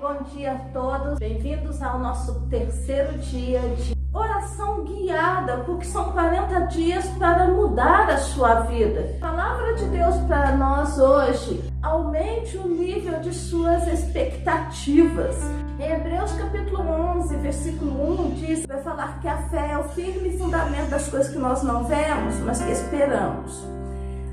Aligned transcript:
bom 0.00 0.16
dia 0.34 0.52
a 0.52 0.58
todos. 0.72 1.18
Bem-vindos 1.18 1.82
ao 1.82 1.98
nosso 1.98 2.40
terceiro 2.48 3.18
dia 3.18 3.60
de 3.60 3.94
oração 4.14 4.82
guiada, 4.82 5.58
porque 5.58 5.84
são 5.84 6.10
40 6.12 6.60
dias 6.68 7.06
para 7.18 7.48
mudar 7.48 8.08
a 8.08 8.16
sua 8.16 8.60
vida. 8.60 9.14
A 9.18 9.26
palavra 9.26 9.74
de 9.74 9.84
Deus 9.90 10.16
para 10.26 10.56
nós 10.56 10.98
hoje, 10.98 11.62
aumente 11.82 12.56
o 12.56 12.66
nível 12.66 13.20
de 13.20 13.34
suas 13.34 13.86
expectativas. 13.88 15.36
Em 15.78 15.92
Hebreus 15.92 16.32
capítulo 16.32 16.80
11, 16.80 17.36
versículo 17.36 18.22
1 18.26 18.30
diz, 18.30 18.66
vai 18.66 18.80
falar 18.82 19.20
que 19.20 19.28
a 19.28 19.36
fé 19.48 19.72
é 19.72 19.78
o 19.78 19.84
firme 19.84 20.38
fundamento 20.38 20.88
das 20.88 21.08
coisas 21.08 21.30
que 21.30 21.38
nós 21.38 21.62
não 21.62 21.84
vemos, 21.84 22.36
mas 22.38 22.62
que 22.62 22.70
esperamos. 22.70 23.62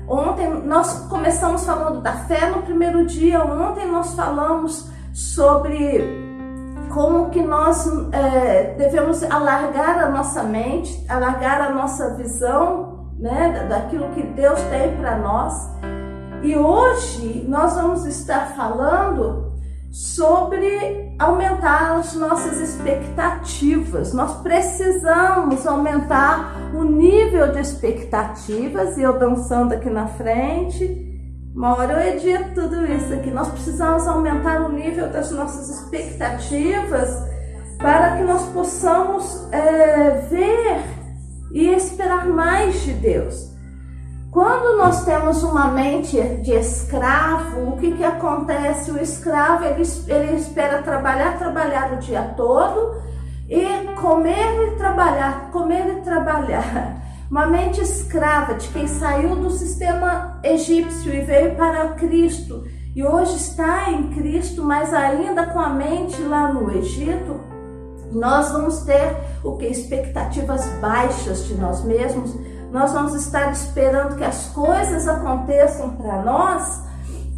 Ontem 0.08 0.48
nós 0.48 1.06
começamos 1.08 1.64
falando 1.64 2.00
da 2.00 2.12
fé 2.24 2.48
no 2.48 2.62
primeiro 2.62 3.04
dia, 3.04 3.44
ontem 3.44 3.86
nós 3.86 4.14
falamos 4.14 4.88
sobre 5.18 6.28
como 6.94 7.28
que 7.30 7.42
nós 7.42 7.90
é, 8.12 8.74
devemos 8.78 9.20
alargar 9.24 9.98
a 9.98 10.08
nossa 10.08 10.44
mente, 10.44 11.04
alargar 11.08 11.60
a 11.60 11.70
nossa 11.70 12.14
visão, 12.14 13.10
né, 13.18 13.66
daquilo 13.68 14.10
que 14.10 14.22
Deus 14.22 14.60
tem 14.70 14.96
para 14.96 15.18
nós. 15.18 15.70
E 16.40 16.56
hoje 16.56 17.44
nós 17.48 17.74
vamos 17.74 18.06
estar 18.06 18.54
falando 18.54 19.54
sobre 19.90 21.16
aumentar 21.18 21.96
as 21.96 22.14
nossas 22.14 22.60
expectativas. 22.60 24.12
Nós 24.12 24.36
precisamos 24.36 25.66
aumentar 25.66 26.70
o 26.72 26.84
nível 26.84 27.50
de 27.50 27.58
expectativas 27.58 28.96
e 28.96 29.02
eu 29.02 29.18
dançando 29.18 29.74
aqui 29.74 29.90
na 29.90 30.06
frente 30.06 31.07
uma 31.58 31.76
hora 31.76 31.92
eu 31.94 32.14
edito 32.14 32.54
tudo 32.54 32.86
isso 32.86 33.12
aqui. 33.12 33.32
Nós 33.32 33.48
precisamos 33.48 34.06
aumentar 34.06 34.60
o 34.60 34.68
nível 34.70 35.08
das 35.08 35.32
nossas 35.32 35.68
expectativas 35.68 37.20
para 37.78 38.16
que 38.16 38.22
nós 38.22 38.42
possamos 38.52 39.48
é, 39.50 40.24
ver 40.30 40.84
e 41.50 41.66
esperar 41.74 42.28
mais 42.28 42.80
de 42.82 42.92
Deus. 42.92 43.52
Quando 44.30 44.78
nós 44.78 45.04
temos 45.04 45.42
uma 45.42 45.66
mente 45.66 46.16
de 46.42 46.52
escravo, 46.52 47.70
o 47.70 47.76
que, 47.76 47.90
que 47.90 48.04
acontece? 48.04 48.92
O 48.92 49.02
escravo 49.02 49.64
ele, 49.64 49.82
ele 50.06 50.36
espera 50.36 50.80
trabalhar, 50.82 51.38
trabalhar 51.38 51.92
o 51.94 51.96
dia 51.96 52.34
todo 52.36 53.02
e 53.48 53.66
comer 54.00 54.68
e 54.68 54.76
trabalhar, 54.76 55.50
comer 55.50 55.88
e 55.88 56.00
trabalhar. 56.02 57.07
Uma 57.30 57.46
mente 57.46 57.80
escrava 57.80 58.54
de 58.54 58.68
quem 58.68 58.86
saiu 58.86 59.36
do 59.36 59.50
sistema 59.50 60.40
egípcio 60.42 61.12
e 61.12 61.20
veio 61.20 61.54
para 61.56 61.90
Cristo 61.90 62.64
e 62.98 63.04
hoje 63.04 63.36
está 63.36 63.92
em 63.92 64.08
Cristo, 64.08 64.64
mas 64.64 64.92
ainda 64.92 65.46
com 65.46 65.60
a 65.60 65.68
mente 65.68 66.20
lá 66.22 66.52
no 66.52 66.68
Egito, 66.76 67.38
nós 68.10 68.50
vamos 68.50 68.80
ter 68.80 69.16
o 69.44 69.56
que? 69.56 69.66
Expectativas 69.66 70.66
baixas 70.80 71.46
de 71.46 71.54
nós 71.54 71.84
mesmos. 71.84 72.34
Nós 72.72 72.92
vamos 72.92 73.14
estar 73.14 73.52
esperando 73.52 74.16
que 74.16 74.24
as 74.24 74.48
coisas 74.48 75.06
aconteçam 75.06 75.90
para 75.90 76.22
nós 76.22 76.82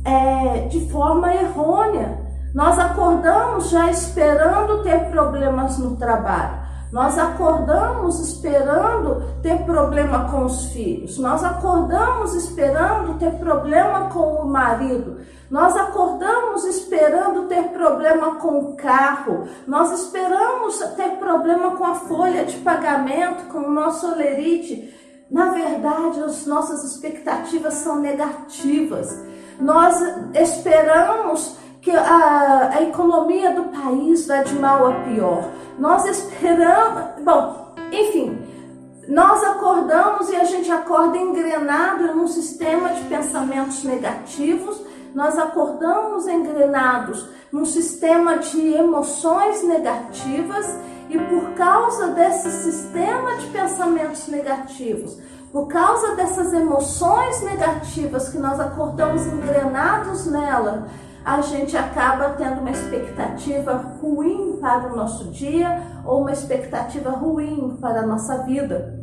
é, 0.02 0.68
de 0.68 0.88
forma 0.88 1.34
errônea. 1.34 2.18
Nós 2.54 2.78
acordamos 2.78 3.68
já 3.68 3.90
esperando 3.90 4.82
ter 4.82 5.10
problemas 5.10 5.76
no 5.78 5.96
trabalho. 5.96 6.59
Nós 6.92 7.16
acordamos 7.16 8.18
esperando 8.18 9.22
ter 9.42 9.64
problema 9.64 10.28
com 10.28 10.44
os 10.44 10.66
filhos. 10.72 11.18
Nós 11.18 11.44
acordamos 11.44 12.34
esperando 12.34 13.16
ter 13.18 13.32
problema 13.38 14.08
com 14.10 14.42
o 14.42 14.46
marido. 14.46 15.18
Nós 15.48 15.76
acordamos 15.76 16.64
esperando 16.64 17.46
ter 17.46 17.68
problema 17.68 18.36
com 18.36 18.58
o 18.58 18.76
carro. 18.76 19.48
Nós 19.68 19.92
esperamos 19.92 20.78
ter 20.96 21.10
problema 21.18 21.76
com 21.76 21.84
a 21.84 21.94
folha 21.94 22.44
de 22.44 22.56
pagamento, 22.58 23.44
com 23.52 23.60
o 23.60 23.70
nosso 23.70 24.10
olerite. 24.10 24.92
Na 25.30 25.50
verdade, 25.50 26.20
as 26.24 26.44
nossas 26.44 26.82
expectativas 26.82 27.74
são 27.74 28.00
negativas. 28.00 29.16
Nós 29.60 30.00
esperamos 30.34 31.56
que 31.80 31.90
a, 31.90 32.70
a 32.74 32.82
economia 32.82 33.52
do 33.52 33.64
país 33.64 34.26
vai 34.26 34.44
de 34.44 34.54
mal 34.54 34.86
a 34.86 34.92
pior. 35.04 35.48
Nós 35.78 36.04
esperamos, 36.04 37.22
bom, 37.24 37.74
enfim, 37.90 38.38
nós 39.08 39.42
acordamos 39.42 40.28
e 40.30 40.36
a 40.36 40.44
gente 40.44 40.70
acorda 40.70 41.16
engrenado 41.16 42.14
num 42.14 42.28
sistema 42.28 42.90
de 42.90 43.02
pensamentos 43.04 43.82
negativos, 43.82 44.80
nós 45.14 45.36
acordamos 45.38 46.28
engrenados 46.28 47.28
num 47.50 47.64
sistema 47.64 48.38
de 48.38 48.74
emoções 48.74 49.64
negativas 49.64 50.66
e 51.08 51.18
por 51.18 51.54
causa 51.54 52.08
desse 52.08 52.48
sistema 52.62 53.34
de 53.36 53.46
pensamentos 53.48 54.28
negativos, 54.28 55.18
por 55.50 55.66
causa 55.66 56.14
dessas 56.14 56.52
emoções 56.52 57.42
negativas 57.42 58.28
que 58.28 58.38
nós 58.38 58.60
acordamos 58.60 59.26
engrenados 59.26 60.26
nela, 60.26 60.86
a 61.24 61.40
gente 61.40 61.76
acaba 61.76 62.30
tendo 62.30 62.60
uma 62.60 62.70
expectativa 62.70 63.74
ruim 64.00 64.58
para 64.60 64.92
o 64.92 64.96
nosso 64.96 65.30
dia 65.30 65.82
ou 66.04 66.22
uma 66.22 66.32
expectativa 66.32 67.10
ruim 67.10 67.76
para 67.80 68.00
a 68.00 68.06
nossa 68.06 68.38
vida. 68.44 68.98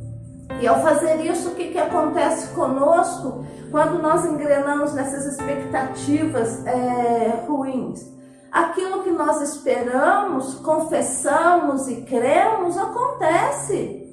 E 0.59 0.67
ao 0.67 0.81
fazer 0.81 1.22
isso, 1.22 1.50
o 1.50 1.55
que, 1.55 1.69
que 1.69 1.78
acontece 1.78 2.53
conosco 2.55 3.45
quando 3.69 4.01
nós 4.01 4.25
engrenamos 4.25 4.94
nessas 4.94 5.25
expectativas 5.25 6.66
é, 6.66 7.44
ruins? 7.47 8.17
Aquilo 8.51 9.03
que 9.03 9.11
nós 9.11 9.41
esperamos, 9.41 10.55
confessamos 10.55 11.88
e 11.88 12.01
cremos 12.01 12.78
acontece. 12.78 14.06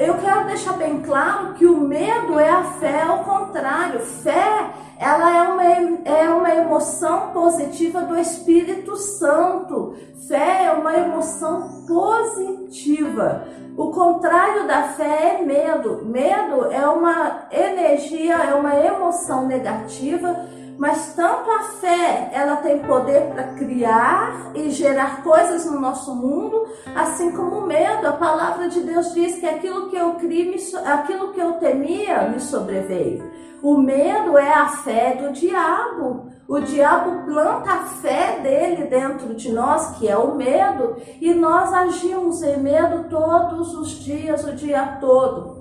Eu 0.00 0.14
quero 0.14 0.46
deixar 0.46 0.78
bem 0.78 1.02
claro 1.02 1.52
que 1.52 1.66
o 1.66 1.78
medo 1.78 2.38
é 2.38 2.48
a 2.48 2.64
fé 2.64 3.02
ao 3.02 3.18
contrário. 3.22 4.00
Fé, 4.00 4.70
ela 4.98 5.36
é 5.36 5.42
uma, 5.42 5.64
é 6.06 6.30
uma 6.30 6.54
emoção 6.54 7.32
positiva 7.34 8.00
do 8.00 8.18
Espírito 8.18 8.96
Santo. 8.96 9.94
Fé 10.26 10.64
é 10.64 10.72
uma 10.72 10.96
emoção 10.96 11.84
positiva. 11.86 13.46
O 13.76 13.90
contrário 13.90 14.66
da 14.66 14.84
fé 14.84 15.38
é 15.38 15.44
medo. 15.44 16.00
Medo 16.06 16.72
é 16.72 16.86
uma 16.88 17.48
energia, 17.52 18.36
é 18.36 18.54
uma 18.54 18.74
emoção 18.76 19.46
negativa 19.46 20.34
mas 20.80 21.12
tanto 21.14 21.50
a 21.50 21.64
fé, 21.78 22.30
ela 22.32 22.56
tem 22.56 22.78
poder 22.78 23.26
para 23.34 23.48
criar 23.48 24.50
e 24.54 24.70
gerar 24.70 25.22
coisas 25.22 25.66
no 25.66 25.78
nosso 25.78 26.14
mundo, 26.14 26.66
assim 26.96 27.32
como 27.32 27.58
o 27.58 27.66
medo. 27.66 28.06
A 28.06 28.14
palavra 28.14 28.66
de 28.66 28.80
Deus 28.80 29.12
diz 29.12 29.36
que 29.38 29.44
aquilo 29.44 29.90
que 29.90 29.96
eu 29.96 30.14
criei, 30.14 30.56
aquilo 30.86 31.34
que 31.34 31.38
eu 31.38 31.52
temia 31.58 32.30
me 32.30 32.40
sobreveio. 32.40 33.30
O 33.62 33.76
medo 33.76 34.38
é 34.38 34.54
a 34.54 34.68
fé 34.68 35.16
do 35.16 35.34
diabo. 35.34 36.30
O 36.48 36.60
diabo 36.60 37.26
planta 37.26 37.72
a 37.72 37.84
fé 37.84 38.38
dele 38.42 38.84
dentro 38.86 39.34
de 39.34 39.52
nós, 39.52 39.98
que 39.98 40.08
é 40.08 40.16
o 40.16 40.34
medo, 40.34 40.96
e 41.20 41.34
nós 41.34 41.74
agimos 41.74 42.42
em 42.42 42.56
medo 42.56 43.04
todos 43.10 43.74
os 43.74 43.90
dias, 44.02 44.44
o 44.44 44.56
dia 44.56 44.96
todo. 44.98 45.60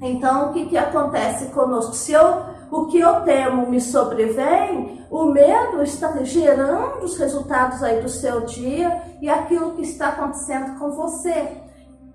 Então, 0.00 0.50
o 0.50 0.52
que, 0.52 0.66
que 0.66 0.78
acontece 0.78 1.46
conosco? 1.46 1.94
Se 1.94 2.12
eu 2.12 2.53
o 2.74 2.86
que 2.86 2.98
eu 2.98 3.20
temo 3.20 3.70
me 3.70 3.80
sobrevém, 3.80 5.06
o 5.08 5.26
medo 5.26 5.80
está 5.84 6.12
gerando 6.24 7.04
os 7.04 7.16
resultados 7.16 7.80
aí 7.84 8.02
do 8.02 8.08
seu 8.08 8.40
dia 8.40 9.00
e 9.22 9.30
aquilo 9.30 9.76
que 9.76 9.82
está 9.82 10.08
acontecendo 10.08 10.76
com 10.76 10.90
você. 10.90 11.52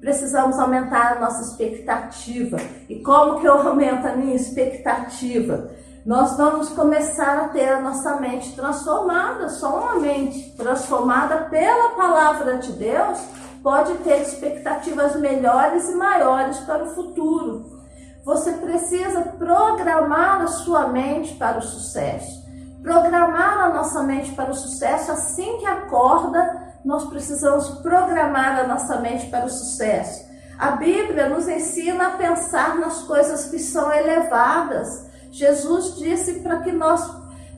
Precisamos 0.01 0.59
aumentar 0.59 1.13
a 1.13 1.19
nossa 1.21 1.43
expectativa. 1.43 2.57
E 2.89 2.99
como 2.99 3.39
que 3.39 3.47
eu 3.47 3.53
aumento 3.53 4.05
a 4.05 4.17
minha 4.17 4.35
expectativa? 4.35 5.69
Nós 6.05 6.35
vamos 6.35 6.67
começar 6.69 7.37
a 7.37 7.47
ter 7.47 7.69
a 7.69 7.79
nossa 7.79 8.17
mente 8.17 8.53
transformada, 8.53 9.47
só 9.47 9.79
uma 9.79 9.95
mente 9.95 10.53
transformada 10.57 11.45
pela 11.49 11.91
palavra 11.91 12.57
de 12.57 12.73
Deus 12.73 13.17
pode 13.63 13.93
ter 13.99 14.21
expectativas 14.21 15.15
melhores 15.15 15.89
e 15.89 15.95
maiores 15.95 16.57
para 16.59 16.83
o 16.83 16.95
futuro. 16.95 17.78
Você 18.23 18.51
precisa 18.53 19.21
programar 19.21 20.41
a 20.41 20.47
sua 20.47 20.87
mente 20.87 21.35
para 21.35 21.57
o 21.57 21.61
sucesso. 21.61 22.47
Programar 22.81 23.59
a 23.59 23.69
nossa 23.69 24.03
mente 24.03 24.31
para 24.33 24.51
o 24.51 24.55
sucesso 24.55 25.11
assim 25.11 25.57
que 25.57 25.65
acorda, 25.65 26.73
nós 26.83 27.05
precisamos 27.05 27.69
programar 27.81 28.59
a 28.59 28.67
nossa 28.67 28.99
mente 28.99 29.27
para 29.27 29.45
o 29.45 29.49
sucesso. 29.49 30.29
A 30.57 30.71
Bíblia 30.71 31.29
nos 31.29 31.47
ensina 31.47 32.07
a 32.07 32.11
pensar 32.11 32.77
nas 32.77 33.01
coisas 33.03 33.45
que 33.45 33.59
são 33.59 33.91
elevadas. 33.91 35.09
Jesus 35.31 35.95
disse 35.97 36.39
para 36.41 36.59
que 36.59 36.71
nós 36.71 37.01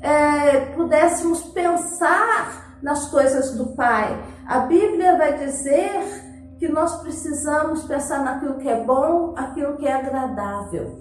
é, 0.02 0.66
pudéssemos 0.75 1.42
pensar 1.44 2.78
nas 2.81 3.08
coisas 3.08 3.52
do 3.56 3.68
Pai. 3.68 4.19
A 4.48 4.60
Bíblia 4.60 5.18
vai 5.18 5.38
dizer 5.38 6.31
que 6.62 6.69
nós 6.69 7.02
precisamos 7.02 7.81
pensar 7.86 8.24
naquilo 8.24 8.60
que 8.60 8.69
é 8.69 8.84
bom, 8.84 9.34
aquilo 9.36 9.78
que 9.78 9.88
é 9.88 9.94
agradável. 9.94 10.96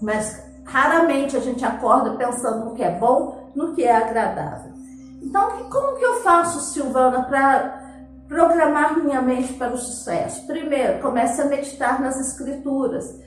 Mas 0.00 0.42
raramente 0.64 1.36
a 1.36 1.40
gente 1.40 1.64
acorda 1.64 2.16
pensando 2.16 2.64
no 2.64 2.74
que 2.74 2.82
é 2.82 2.90
bom, 2.90 3.52
no 3.54 3.74
que 3.74 3.84
é 3.84 3.94
agradável. 3.94 4.72
Então, 5.22 5.70
como 5.70 5.96
que 5.96 6.04
eu 6.04 6.16
faço, 6.22 6.72
Silvana, 6.72 7.22
para 7.22 7.80
programar 8.26 8.98
minha 8.98 9.22
mente 9.22 9.52
para 9.52 9.72
o 9.72 9.78
sucesso? 9.78 10.44
Primeiro, 10.48 11.00
comece 11.00 11.40
a 11.40 11.44
meditar 11.44 12.00
nas 12.00 12.18
escrituras. 12.18 13.20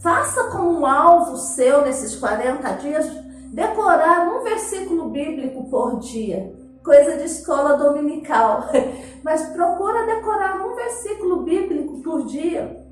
Faça 0.00 0.44
como 0.44 0.78
um 0.78 0.86
alvo 0.86 1.38
seu 1.38 1.82
nesses 1.82 2.14
40 2.14 2.70
dias 2.74 3.04
decorar 3.52 4.28
um 4.28 4.44
versículo 4.44 5.08
bíblico 5.08 5.68
por 5.68 5.98
dia. 5.98 6.56
Coisa 6.84 7.16
de 7.16 7.24
escola 7.24 7.76
dominical. 7.76 8.64
Mas 9.22 9.42
procura 9.48 10.06
decorar 10.06 10.64
um 10.66 10.74
versículo 10.74 11.42
bíblico 11.42 12.00
por 12.02 12.24
dia. 12.26 12.86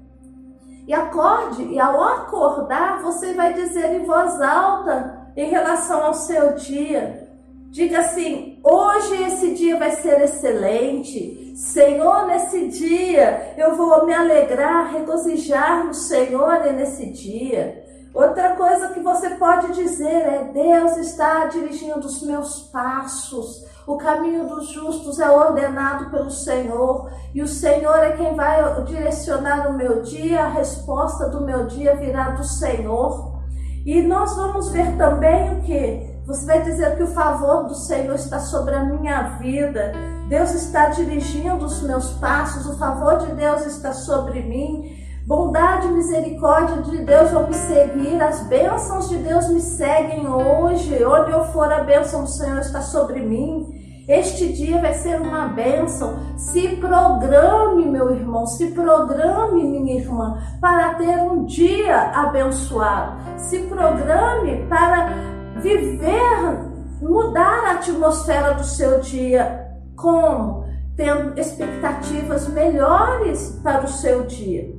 E 0.87 0.95
acorde, 0.95 1.65
e 1.65 1.81
ao 1.81 2.01
acordar, 2.03 3.03
você 3.03 3.35
vai 3.35 3.53
dizer 3.53 3.93
em 3.93 4.05
voz 4.05 4.41
alta 4.41 5.33
em 5.37 5.51
relação 5.51 6.05
ao 6.05 6.15
seu 6.15 6.55
dia. 6.55 7.29
Diga 7.71 7.99
assim: 7.99 8.61
hoje 8.63 9.23
esse 9.25 9.55
dia 9.55 9.77
vai 9.77 9.91
ser 9.91 10.21
excelente. 10.23 11.55
Senhor, 11.57 12.27
nesse 12.27 12.69
dia 12.69 13.55
eu 13.57 13.75
vou 13.75 14.07
me 14.07 14.15
alegrar, 14.15 14.93
regozijar 14.93 15.87
no 15.87 15.93
Senhor 15.93 16.61
nesse 16.73 17.07
dia. 17.07 17.85
Outra 18.15 18.57
coisa 18.57 18.89
que 18.89 19.01
você 19.01 19.31
pode 19.31 19.75
dizer 19.75 20.07
é: 20.07 20.51
Deus 20.53 20.97
está 20.97 21.47
dirigindo 21.47 22.07
os 22.07 22.23
meus 22.23 22.61
passos. 22.71 23.65
O 23.87 23.97
caminho 23.97 24.49
dos 24.49 24.69
justos 24.71 25.21
é 25.21 25.31
ordenado 25.31 26.11
pelo 26.11 26.29
Senhor, 26.31 27.09
e 27.33 27.41
o 27.41 27.47
Senhor 27.47 27.99
é 27.99 28.17
quem 28.17 28.35
vai 28.35 28.83
direcionar 28.83 29.69
o 29.71 29.75
meu 29.75 30.03
dia, 30.03 30.43
a 30.43 30.49
resposta 30.49 31.29
do 31.29 31.43
meu 31.43 31.67
dia 31.67 31.95
virá 31.95 32.31
do 32.31 32.43
Senhor. 32.43 33.37
E 33.85 34.03
nós 34.03 34.35
vamos 34.35 34.73
ver 34.73 34.97
também 34.97 35.57
o 35.57 35.63
que? 35.63 36.17
Você 36.27 36.45
vai 36.45 36.63
dizer 36.63 36.97
que 36.97 37.05
o 37.05 37.15
favor 37.15 37.69
do 37.69 37.77
Senhor 37.77 38.17
está 38.17 38.41
sobre 38.41 38.75
a 38.75 38.83
minha 38.83 39.39
vida. 39.39 39.93
Deus 40.29 40.53
está 40.55 40.89
dirigindo 40.89 41.65
os 41.65 41.81
meus 41.83 42.11
passos, 42.15 42.67
o 42.67 42.77
favor 42.77 43.19
de 43.19 43.33
Deus 43.35 43.65
está 43.65 43.93
sobre 43.93 44.43
mim. 44.43 44.97
Bondade 45.25 45.87
e 45.87 45.93
misericórdia 45.93 46.83
de 46.83 47.05
Deus 47.05 47.31
vão 47.31 47.47
me 47.47 47.55
seguir, 47.55 48.21
as 48.21 48.41
bênçãos 48.49 49.09
de 49.09 49.19
Deus 49.19 49.49
me 49.49 49.61
seguem 49.61 50.27
hoje. 50.29 51.05
Onde 51.05 51.31
eu 51.31 51.45
for, 51.47 51.73
a 51.73 51.85
bênção 51.85 52.25
do 52.25 52.31
Senhor 52.31 52.59
está 52.59 52.81
sobre 52.81 53.21
mim. 53.21 53.76
Este 54.09 54.53
dia 54.53 54.81
vai 54.81 54.95
ser 54.95 55.21
uma 55.21 55.49
bênção. 55.49 56.17
Se 56.37 56.77
programe, 56.77 57.87
meu 57.87 58.15
irmão, 58.15 58.47
se 58.47 58.69
programe, 58.69 59.65
minha 59.65 59.99
irmã, 59.99 60.41
para 60.61 60.95
ter 60.95 61.19
um 61.23 61.45
dia 61.45 62.13
abençoado. 62.13 63.17
Se 63.37 63.59
programe 63.63 64.65
para 64.69 65.09
viver, 65.57 66.71
mudar 67.03 67.65
a 67.65 67.73
atmosfera 67.73 68.55
do 68.55 68.65
seu 68.65 69.01
dia. 69.01 69.67
Como? 69.97 70.65
Tendo 70.97 71.39
expectativas 71.39 72.49
melhores 72.49 73.59
para 73.63 73.85
o 73.85 73.89
seu 73.89 74.25
dia. 74.25 74.73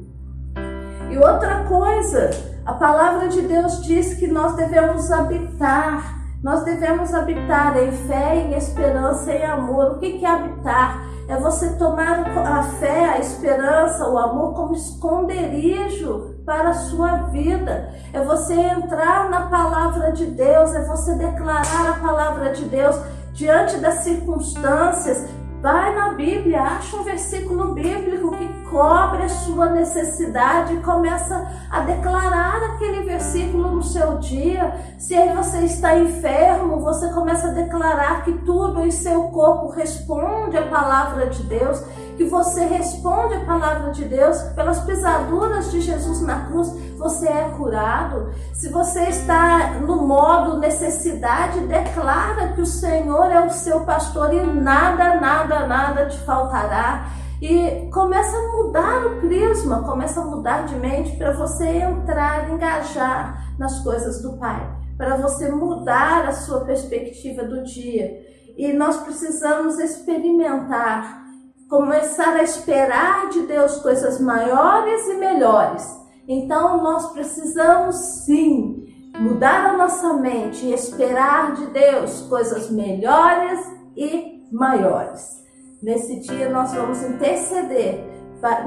E 1.10 1.18
outra 1.18 1.66
coisa, 1.66 2.30
a 2.66 2.74
palavra 2.74 3.28
de 3.28 3.42
Deus 3.42 3.84
diz 3.84 4.14
que 4.14 4.28
nós 4.28 4.56
devemos 4.56 5.12
habitar, 5.12 6.17
nós 6.44 6.64
devemos 6.64 7.14
habitar 7.14 7.78
em 7.78 7.92
fé, 7.92 8.36
em 8.36 8.54
esperança 8.54 9.32
e 9.32 9.38
em 9.38 9.46
amor. 9.46 9.94
O 9.94 10.00
que 10.00 10.24
é 10.24 10.30
habitar? 10.30 11.04
É 11.28 11.36
você 11.36 11.74
tomar 11.74 12.26
a 12.26 12.64
fé, 12.64 13.06
a 13.10 13.20
esperança, 13.20 14.08
o 14.08 14.18
amor 14.18 14.54
como 14.54 14.74
esconderijo 14.74 16.36
para 16.46 16.70
a 16.70 16.74
sua 16.74 17.18
vida. 17.32 17.90
É 18.14 18.22
você 18.22 18.54
entrar 18.54 19.30
na 19.30 19.48
palavra 19.48 20.12
de 20.12 20.26
Deus, 20.28 20.74
é 20.74 20.86
você 20.86 21.16
declarar 21.16 21.90
a 21.90 22.00
palavra 22.00 22.52
de 22.54 22.64
Deus 22.66 22.98
diante 23.34 23.78
das 23.78 23.96
circunstâncias. 23.96 25.26
Vai 25.62 25.96
na 25.96 26.10
Bíblia, 26.14 26.62
acha 26.62 26.96
um 26.96 27.04
versículo 27.04 27.74
bíblico 27.74 28.30
que 28.38 28.48
cobre 28.70 29.24
a 29.24 29.30
sua 29.30 29.72
necessidade 29.72 30.76
e 30.76 30.82
começa 30.82 31.48
a 31.72 31.80
declarar 31.80 32.62
aquele 32.64 33.02
versículo 33.02 33.72
no 33.72 33.82
seu 33.82 34.20
dia. 34.20 34.80
Se 35.00 35.16
aí 35.16 35.36
você 35.36 35.62
está 35.62 35.98
enfermo, 35.98 36.80
você 36.80 37.12
começa 37.12 37.48
a 37.48 37.54
declarar 37.54 38.24
que 38.24 38.34
tudo 38.34 38.86
em 38.86 38.92
seu 38.92 39.24
corpo 39.30 39.70
responde 39.70 40.56
à 40.56 40.68
palavra 40.68 41.26
de 41.26 41.42
Deus 41.44 41.84
que 42.18 42.26
você 42.26 42.66
responde 42.66 43.36
a 43.36 43.46
palavra 43.46 43.92
de 43.92 44.04
Deus, 44.04 44.42
pelas 44.56 44.80
pisaduras 44.80 45.72
de 45.72 45.82
Jesus 45.82 46.22
na 46.22 46.48
cruz, 46.48 46.68
você 46.98 47.30
é 47.30 47.54
curado. 47.56 48.32
Se 48.54 48.70
você 48.70 49.04
está 49.04 49.76
no 49.76 49.98
modo 49.98 50.58
necessidade, 50.58 51.60
declara 51.68 52.54
que 52.54 52.62
o 52.62 52.66
Senhor 52.66 53.32
é 53.32 53.40
o 53.46 53.52
seu 53.52 53.82
pastor 53.82 54.34
e 54.34 54.44
nada, 54.44 55.22
nada, 55.22 55.68
nada 55.68 56.08
te 56.08 56.18
faltará. 56.20 57.08
E 57.40 57.88
começa 57.94 58.36
a 58.36 58.52
mudar 58.52 59.06
o 59.06 59.22
prisma, 59.22 59.84
começa 59.84 60.20
a 60.20 60.26
mudar 60.26 60.66
de 60.66 60.76
mente 60.76 61.16
para 61.18 61.34
você 61.34 61.68
entrar, 61.68 62.50
engajar 62.50 63.56
nas 63.60 63.80
coisas 63.84 64.24
do 64.24 64.34
Pai, 64.38 64.68
para 64.98 65.18
você 65.18 65.52
mudar 65.52 66.26
a 66.28 66.32
sua 66.32 66.62
perspectiva 66.62 67.44
do 67.44 67.64
dia. 67.64 68.26
E 68.58 68.74
nós 68.74 68.98
precisamos 68.98 69.78
experimentar 69.78 71.27
começar 71.70 72.36
a 72.36 72.44
esperar 72.44 73.30
de 73.30 73.42
Deus 73.42 73.78
coisas 73.78 74.20
maiores 74.20 75.06
e 75.08 75.16
melhores. 75.16 75.86
Então 76.28 76.82
nós 76.82 77.12
precisamos 77.12 77.96
sim 78.26 78.86
mudar 79.20 79.72
a 79.72 79.78
nossa 79.78 80.14
mente 80.14 80.66
e 80.66 80.74
esperar 80.74 81.54
de 81.56 81.66
Deus 81.68 82.22
coisas 82.24 82.70
melhores 82.70 83.60
e 83.96 84.44
maiores. 84.52 85.44
Nesse 85.82 86.20
dia 86.22 86.50
nós 86.50 86.74
vamos 86.74 87.02
interceder 87.04 88.04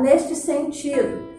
neste 0.00 0.35
sentido, 0.35 1.31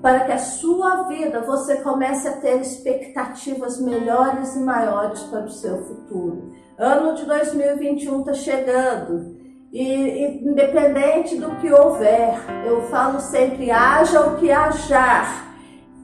para 0.00 0.20
que 0.20 0.32
a 0.32 0.38
sua 0.38 1.04
vida 1.04 1.40
você 1.40 1.76
comece 1.76 2.28
a 2.28 2.36
ter 2.38 2.60
expectativas 2.60 3.80
melhores 3.80 4.54
e 4.56 4.60
maiores 4.60 5.20
para 5.24 5.44
o 5.44 5.50
seu 5.50 5.82
futuro. 5.84 6.52
Ano 6.76 7.14
de 7.14 7.24
2021 7.24 8.20
está 8.20 8.34
chegando 8.34 9.43
e 9.74 10.38
independente 10.48 11.36
do 11.36 11.50
que 11.56 11.68
houver, 11.72 12.38
eu 12.64 12.82
falo 12.82 13.18
sempre: 13.18 13.72
haja 13.72 14.20
o 14.20 14.36
que 14.36 14.52
hajar, 14.52 15.52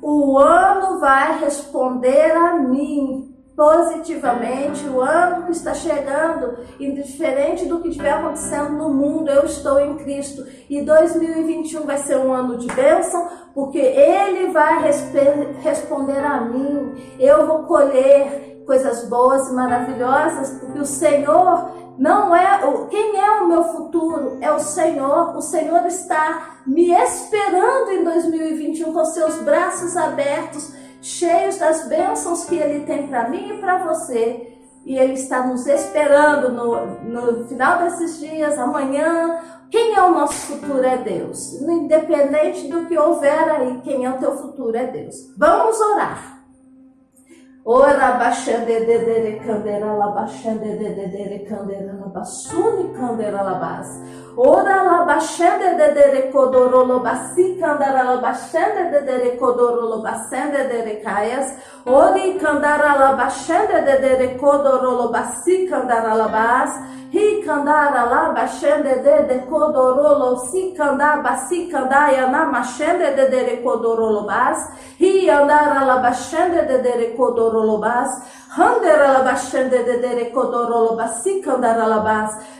o 0.02 0.37
ano 0.38 0.99
vai 0.99 1.38
responder 1.38 2.32
a 2.32 2.55
mim 2.55 3.32
positivamente. 3.55 4.88
O 4.88 5.00
ano 5.00 5.44
que 5.44 5.52
está 5.52 5.72
chegando, 5.72 6.58
indiferente 6.81 7.67
do 7.67 7.78
que 7.78 7.90
estiver 7.90 8.11
acontecendo 8.11 8.72
no 8.72 8.88
mundo, 8.88 9.31
eu 9.31 9.44
estou 9.44 9.78
em 9.78 9.99
Cristo. 9.99 10.45
E 10.68 10.83
2021 10.83 11.83
vai 11.83 11.99
ser 11.99 12.16
um 12.16 12.33
ano 12.33 12.59
de 12.59 12.66
bênção, 12.75 13.28
porque 13.54 13.78
Ele 13.78 14.50
vai 14.50 14.83
responder 15.62 16.25
a 16.25 16.40
mim. 16.40 16.95
Eu 17.21 17.47
vou 17.47 17.64
colher 17.64 18.64
coisas 18.66 19.09
boas 19.09 19.49
e 19.49 19.52
maravilhosas, 19.52 20.59
porque 20.59 20.80
o 20.80 20.87
Senhor 20.87 21.89
não 22.00 22.35
é 22.35 22.59
quem 22.88 23.21
é 23.21 23.30
o 23.42 23.47
meu 23.47 23.62
futuro, 23.62 24.38
é 24.40 24.50
o 24.50 24.59
Senhor. 24.59 25.37
O 25.37 25.42
Senhor 25.42 25.85
está 25.85 26.57
me 26.66 26.90
esperando 26.92 27.90
em 27.90 28.02
2021 28.02 28.90
com 28.90 29.04
seus 29.04 29.37
braços 29.42 29.99
abertos, 29.99 30.73
cheios 31.02 31.59
das 31.59 31.87
bênçãos 31.88 32.47
que 32.47 32.57
Ele 32.57 32.87
tem 32.87 33.07
para 33.07 33.28
mim 33.28 33.50
e 33.50 33.61
para 33.61 33.85
você. 33.85 34.57
E 34.87 34.97
Ele 34.97 35.12
está 35.12 35.47
nos 35.47 35.66
esperando 35.66 36.49
no, 36.49 36.87
no 37.02 37.47
final 37.47 37.80
desses 37.80 38.19
dias, 38.19 38.59
amanhã. 38.59 39.38
Quem 39.71 39.95
é 39.95 40.02
o 40.02 40.12
nosso 40.12 40.54
futuro 40.54 40.83
é 40.83 40.97
Deus. 40.97 41.61
Independente 41.61 42.66
do 42.69 42.87
que 42.87 42.97
houver 42.97 43.47
aí, 43.50 43.78
quem 43.85 44.07
é 44.07 44.11
o 44.11 44.16
teu 44.16 44.38
futuro 44.38 44.75
é 44.75 44.87
Deus. 44.87 45.35
Vamos 45.37 45.78
orar. 45.78 46.39
Ora 47.64 48.12
baixande 48.12 48.87
de 48.87 48.99
de 49.05 49.38
candera 49.45 49.93
la 49.95 50.07
baixande 50.14 50.79
de 50.79 50.95
de 50.95 51.07
de 51.09 51.45
candera 51.45 51.93
la 51.93 52.07
basuni 52.07 52.90
candera 52.95 53.43
la 53.43 53.59
bas. 53.59 54.00
Ora 54.37 54.84
la 54.84 55.04
baixande 55.04 55.75
de 55.76 56.12
de 56.12 56.30
codoro 56.30 56.84
lo 56.84 57.00
basi 57.00 57.58
candara 57.60 58.04
la 58.04 58.16
baixande 58.20 59.00
de 59.04 59.18
de 59.18 59.37
codoro 59.37 59.88
lo 59.88 60.02
basende 60.02 60.68
de 60.68 61.02
caias. 61.02 61.54
Ori 61.84 62.38
candara 62.38 62.96
la 62.96 63.12
baixande 63.16 63.82
de 63.82 64.16
de 64.16 64.37
codoro 64.38 64.92
lo 64.92 65.08
basi 65.10 65.66
candara 65.68 66.14
la 66.14 66.28
bas. 66.28 66.70
Ri 67.12 67.42
candara 67.44 68.06
la 68.06 68.32
baixande 68.32 69.02
de 69.02 69.26
de 69.26 69.46
codoro 69.46 70.16
lo 70.16 70.37
si 70.46 70.72
candar 70.76 71.25
basi 71.25 71.68
candaia 71.68 72.28
na 72.28 72.44
machende 72.44 73.16
de 73.16 73.28
de 73.28 73.62
codoro 73.64 74.10
lo 74.12 74.22
bas. 74.22 74.58
Ri 75.00 75.28
andara 75.28 75.84
la 75.84 75.96
baixande 75.96 76.68
de 76.68 76.78
de 76.78 77.16
codoro 77.16 77.30
Kodorolobas, 77.30 78.22
Handeralabashende 78.56 79.84
de 79.84 80.32
Kodorolobasi 80.32 81.42
Kandaralabas, 81.42 82.32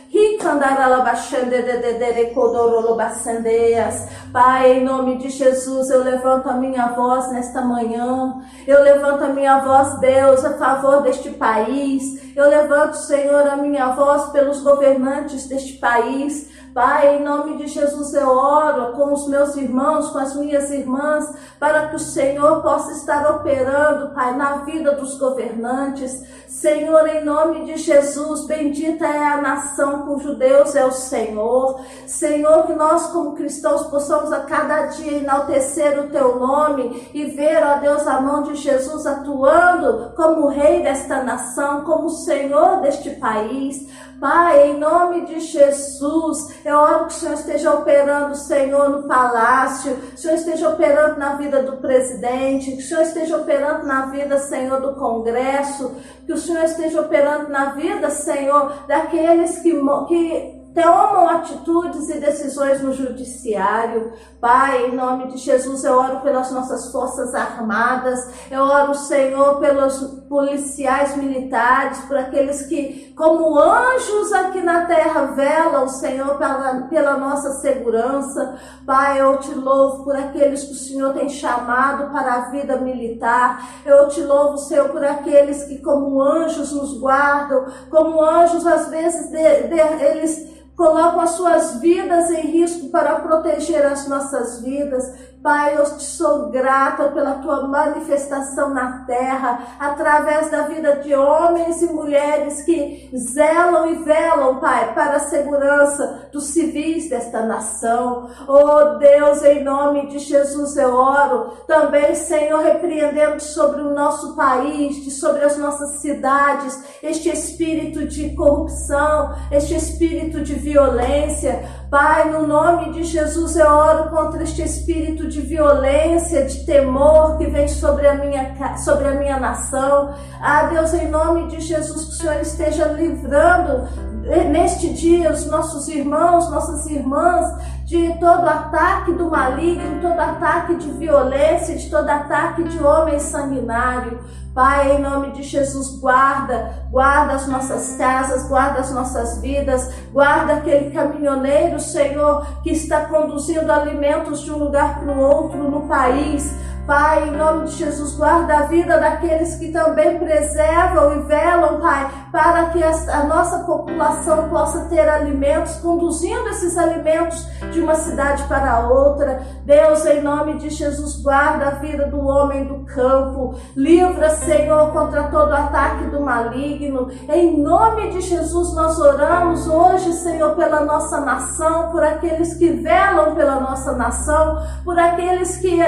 Pai, 4.33 4.73
em 4.73 4.83
nome 4.83 5.17
de 5.19 5.29
Jesus, 5.29 5.89
eu 5.89 6.03
levanto 6.03 6.49
a 6.49 6.53
minha 6.53 6.87
voz 6.87 7.31
nesta 7.31 7.61
manhã. 7.61 8.41
Eu 8.67 8.83
levanto 8.83 9.23
a 9.23 9.29
minha 9.29 9.59
voz, 9.59 10.01
Deus, 10.01 10.43
a 10.43 10.57
favor 10.57 11.01
deste 11.01 11.29
país. 11.29 12.35
Eu 12.35 12.49
levanto, 12.49 12.95
Senhor, 12.95 13.47
a 13.47 13.55
minha 13.55 13.87
voz 13.93 14.31
pelos 14.31 14.61
governantes 14.61 15.47
deste 15.47 15.77
país. 15.79 16.51
Pai, 16.73 17.17
em 17.17 17.23
nome 17.23 17.57
de 17.57 17.67
Jesus 17.67 18.13
eu 18.13 18.29
oro 18.29 18.93
com 18.93 19.11
os 19.11 19.27
meus 19.27 19.57
irmãos, 19.57 20.09
com 20.09 20.19
as 20.19 20.33
minhas 20.35 20.71
irmãs, 20.71 21.29
para 21.59 21.89
que 21.89 21.97
o 21.97 21.99
Senhor 21.99 22.61
possa 22.61 22.93
estar 22.93 23.29
operando, 23.29 24.13
Pai, 24.13 24.35
na 24.37 24.63
vida 24.63 24.93
dos 24.93 25.17
governantes. 25.17 26.23
Senhor, 26.51 27.07
em 27.07 27.23
nome 27.23 27.63
de 27.63 27.77
Jesus, 27.77 28.45
bendita 28.45 29.07
é 29.07 29.23
a 29.23 29.41
nação 29.41 30.05
cujo 30.05 30.35
Deus 30.35 30.75
é 30.75 30.83
o 30.83 30.91
Senhor. 30.91 31.79
Senhor, 32.05 32.67
que 32.67 32.73
nós 32.73 33.07
como 33.07 33.35
cristãos 33.35 33.87
possamos 33.87 34.33
a 34.33 34.41
cada 34.41 34.87
dia 34.87 35.19
enaltecer 35.19 35.97
o 35.97 36.09
teu 36.09 36.37
nome 36.37 37.09
e 37.13 37.23
ver, 37.27 37.63
ó 37.63 37.77
Deus, 37.77 38.05
a 38.05 38.19
mão 38.19 38.43
de 38.43 38.55
Jesus 38.55 39.07
atuando 39.07 40.11
como 40.13 40.49
rei 40.49 40.83
desta 40.83 41.23
nação, 41.23 41.85
como 41.85 42.09
Senhor 42.09 42.81
deste 42.81 43.11
país. 43.11 43.87
Pai, 44.21 44.69
em 44.69 44.77
nome 44.77 45.25
de 45.25 45.39
Jesus, 45.39 46.53
eu 46.63 46.77
oro 46.77 47.07
que 47.07 47.13
o 47.13 47.17
Senhor 47.17 47.33
esteja 47.33 47.73
operando, 47.73 48.35
Senhor, 48.35 48.87
no 48.87 49.07
palácio, 49.07 49.95
que 49.95 50.13
o 50.13 50.17
Senhor 50.19 50.35
esteja 50.35 50.69
operando 50.69 51.17
na 51.17 51.37
vida 51.37 51.63
do 51.63 51.77
presidente, 51.77 52.73
que 52.73 52.83
o 52.83 52.85
Senhor 52.85 53.01
esteja 53.01 53.37
operando 53.37 53.87
na 53.87 54.05
vida, 54.11 54.37
Senhor, 54.37 54.79
do 54.79 54.93
Congresso, 54.93 55.95
que 56.27 56.33
o 56.33 56.37
Senhor 56.41 56.63
esteja 56.63 57.01
operando 57.01 57.49
na 57.49 57.71
vida, 57.71 58.09
Senhor, 58.09 58.85
daqueles 58.87 59.59
que, 59.59 59.71
que 60.07 60.61
tomam 60.73 61.29
atitudes 61.29 62.09
e 62.09 62.19
decisões 62.19 62.81
no 62.81 62.93
judiciário. 62.93 64.13
Pai, 64.41 64.87
em 64.87 64.95
nome 64.95 65.27
de 65.27 65.37
Jesus, 65.37 65.83
eu 65.83 65.93
oro 65.93 66.21
pelas 66.21 66.51
nossas 66.51 66.91
forças 66.91 67.35
armadas, 67.35 68.27
eu 68.49 68.63
oro, 68.63 68.95
Senhor, 68.95 69.59
pelos 69.59 69.99
policiais 70.27 71.15
militares, 71.15 71.99
por 72.05 72.17
aqueles 72.17 72.65
que, 72.65 73.13
como 73.15 73.59
anjos 73.59 74.33
aqui 74.33 74.59
na 74.61 74.85
terra, 74.85 75.27
velam, 75.35 75.87
Senhor, 75.87 76.39
pela, 76.39 76.87
pela 76.89 77.17
nossa 77.17 77.51
segurança. 77.59 78.57
Pai, 78.83 79.21
eu 79.21 79.37
te 79.37 79.53
louvo 79.53 80.05
por 80.05 80.15
aqueles 80.15 80.63
que 80.63 80.71
o 80.71 80.75
Senhor 80.75 81.13
tem 81.13 81.29
chamado 81.29 82.11
para 82.11 82.33
a 82.33 82.49
vida 82.49 82.77
militar. 82.77 83.83
Eu 83.85 84.07
te 84.07 84.23
louvo, 84.23 84.57
Senhor, 84.57 84.89
por 84.89 85.05
aqueles 85.05 85.65
que, 85.65 85.77
como 85.83 86.19
anjos, 86.19 86.71
nos 86.71 86.99
guardam, 86.99 87.67
como 87.91 88.23
anjos, 88.23 88.65
às 88.65 88.87
vezes, 88.87 89.29
de, 89.29 89.67
de, 89.67 89.79
eles 90.03 90.60
colocam 90.75 91.19
as 91.19 91.31
suas 91.31 91.79
vidas 91.79 92.31
em 92.31 92.47
risco 92.47 92.89
para 92.89 93.19
proteger 93.19 93.85
as 93.85 94.07
nossas 94.07 94.61
vidas. 94.61 95.30
Pai, 95.43 95.75
eu 95.75 95.83
te 95.97 96.03
sou 96.03 96.51
grata 96.51 97.09
pela 97.09 97.35
tua 97.35 97.67
manifestação 97.67 98.69
na 98.69 99.05
terra, 99.07 99.75
através 99.79 100.51
da 100.51 100.67
vida 100.67 100.97
de 100.97 101.15
homens 101.15 101.81
e 101.81 101.87
mulheres 101.87 102.61
que 102.61 103.09
zelam 103.15 103.87
e 103.87 104.03
velam, 104.03 104.59
Pai, 104.59 104.93
para 104.93 105.15
a 105.15 105.19
segurança 105.19 106.29
dos 106.31 106.45
civis 106.49 107.09
desta 107.09 107.43
nação. 107.43 108.29
Oh 108.47 108.99
Deus, 108.99 109.41
em 109.43 109.63
nome 109.63 110.09
de 110.09 110.19
Jesus 110.19 110.77
eu 110.77 110.93
oro. 110.93 111.53
Também, 111.65 112.13
Senhor, 112.13 112.61
repreendendo 112.61 113.41
sobre 113.41 113.81
o 113.81 113.95
nosso 113.95 114.35
país, 114.35 115.19
sobre 115.19 115.43
as 115.43 115.57
nossas 115.57 116.01
cidades, 116.01 116.99
este 117.01 117.29
espírito 117.29 118.05
de 118.05 118.35
corrupção, 118.35 119.33
este 119.51 119.73
espírito 119.73 120.41
de 120.41 120.53
violência. 120.53 121.81
Pai, 121.89 122.31
no 122.31 122.47
nome 122.47 122.93
de 122.93 123.03
Jesus 123.03 123.57
eu 123.57 123.67
oro 123.67 124.09
contra 124.11 124.43
este 124.43 124.61
espírito 124.61 125.30
de 125.31 125.41
violência, 125.41 126.45
de 126.45 126.65
temor 126.65 127.37
que 127.37 127.47
vem 127.47 127.67
sobre 127.67 128.07
a 128.07 128.15
minha, 128.15 128.77
sobre 128.77 129.07
a 129.07 129.11
minha 129.11 129.39
nação. 129.39 130.13
Ah, 130.41 130.63
Deus, 130.63 130.93
em 130.93 131.07
nome 131.07 131.47
de 131.47 131.61
Jesus, 131.61 132.05
que 132.05 132.11
o 132.11 132.15
Senhor 132.15 132.41
esteja 132.41 132.85
livrando 132.85 133.87
eh, 134.25 134.43
neste 134.43 134.93
dia 134.93 135.31
os 135.31 135.45
nossos 135.45 135.87
irmãos, 135.87 136.51
nossas 136.51 136.85
irmãs, 136.87 137.45
de 137.85 138.13
todo 138.19 138.47
ataque 138.47 139.13
do 139.13 139.29
maligno, 139.29 140.01
todo 140.01 140.19
ataque 140.19 140.75
de 140.75 140.91
violência, 140.91 141.75
de 141.75 141.89
todo 141.89 142.07
ataque 142.09 142.63
de 142.63 142.83
homem 142.83 143.19
sanguinário. 143.19 144.19
Pai, 144.53 144.97
em 144.97 145.01
nome 145.01 145.31
de 145.31 145.43
Jesus, 145.43 145.97
guarda, 145.97 146.87
guarda 146.91 147.33
as 147.33 147.47
nossas 147.47 147.95
casas, 147.95 148.49
guarda 148.49 148.81
as 148.81 148.91
nossas 148.91 149.41
vidas, 149.41 149.89
guarda 150.11 150.55
aquele 150.55 150.91
caminhoneiro, 150.91 151.79
Senhor, 151.79 152.45
que 152.61 152.69
está 152.71 153.05
conduzindo 153.05 153.71
alimentos 153.71 154.41
de 154.41 154.51
um 154.51 154.57
lugar 154.57 154.99
para 154.99 155.13
o 155.13 155.19
outro 155.19 155.71
no 155.71 155.87
país. 155.87 156.53
Pai, 156.91 157.29
em 157.29 157.37
nome 157.37 157.67
de 157.67 157.77
Jesus, 157.77 158.17
guarda 158.17 158.53
a 158.53 158.61
vida 158.63 158.99
daqueles 158.99 159.55
que 159.55 159.71
também 159.71 160.19
preservam 160.19 161.13
e 161.13 161.19
velam, 161.19 161.79
Pai, 161.79 162.11
para 162.33 162.65
que 162.65 162.83
a 162.83 163.23
nossa 163.23 163.59
população 163.59 164.49
possa 164.49 164.89
ter 164.89 165.07
alimentos, 165.07 165.77
conduzindo 165.77 166.49
esses 166.49 166.77
alimentos 166.77 167.47
de 167.71 167.79
uma 167.79 167.95
cidade 167.95 168.43
para 168.43 168.89
outra. 168.89 169.41
Deus, 169.63 170.05
em 170.05 170.21
nome 170.21 170.57
de 170.57 170.69
Jesus, 170.69 171.21
guarda 171.21 171.67
a 171.67 171.71
vida 171.75 172.07
do 172.07 172.27
homem 172.27 172.65
do 172.65 172.83
campo. 172.83 173.55
Livra, 173.73 174.29
Senhor, 174.31 174.91
contra 174.91 175.29
todo 175.29 175.53
ataque 175.53 176.07
do 176.07 176.19
maligno. 176.19 177.09
Em 177.29 177.57
nome 177.57 178.09
de 178.09 178.19
Jesus, 178.19 178.73
nós 178.73 178.99
oramos 178.99 179.65
hoje, 179.65 180.11
Senhor, 180.11 180.57
pela 180.57 180.81
nossa 180.81 181.21
nação, 181.21 181.89
por 181.89 182.03
aqueles 182.03 182.53
que 182.55 182.69
velam 182.69 183.33
pela 183.33 183.61
nossa 183.61 183.93
nação, 183.93 184.61
por 184.83 184.99
aqueles 184.99 185.55
que 185.55 185.79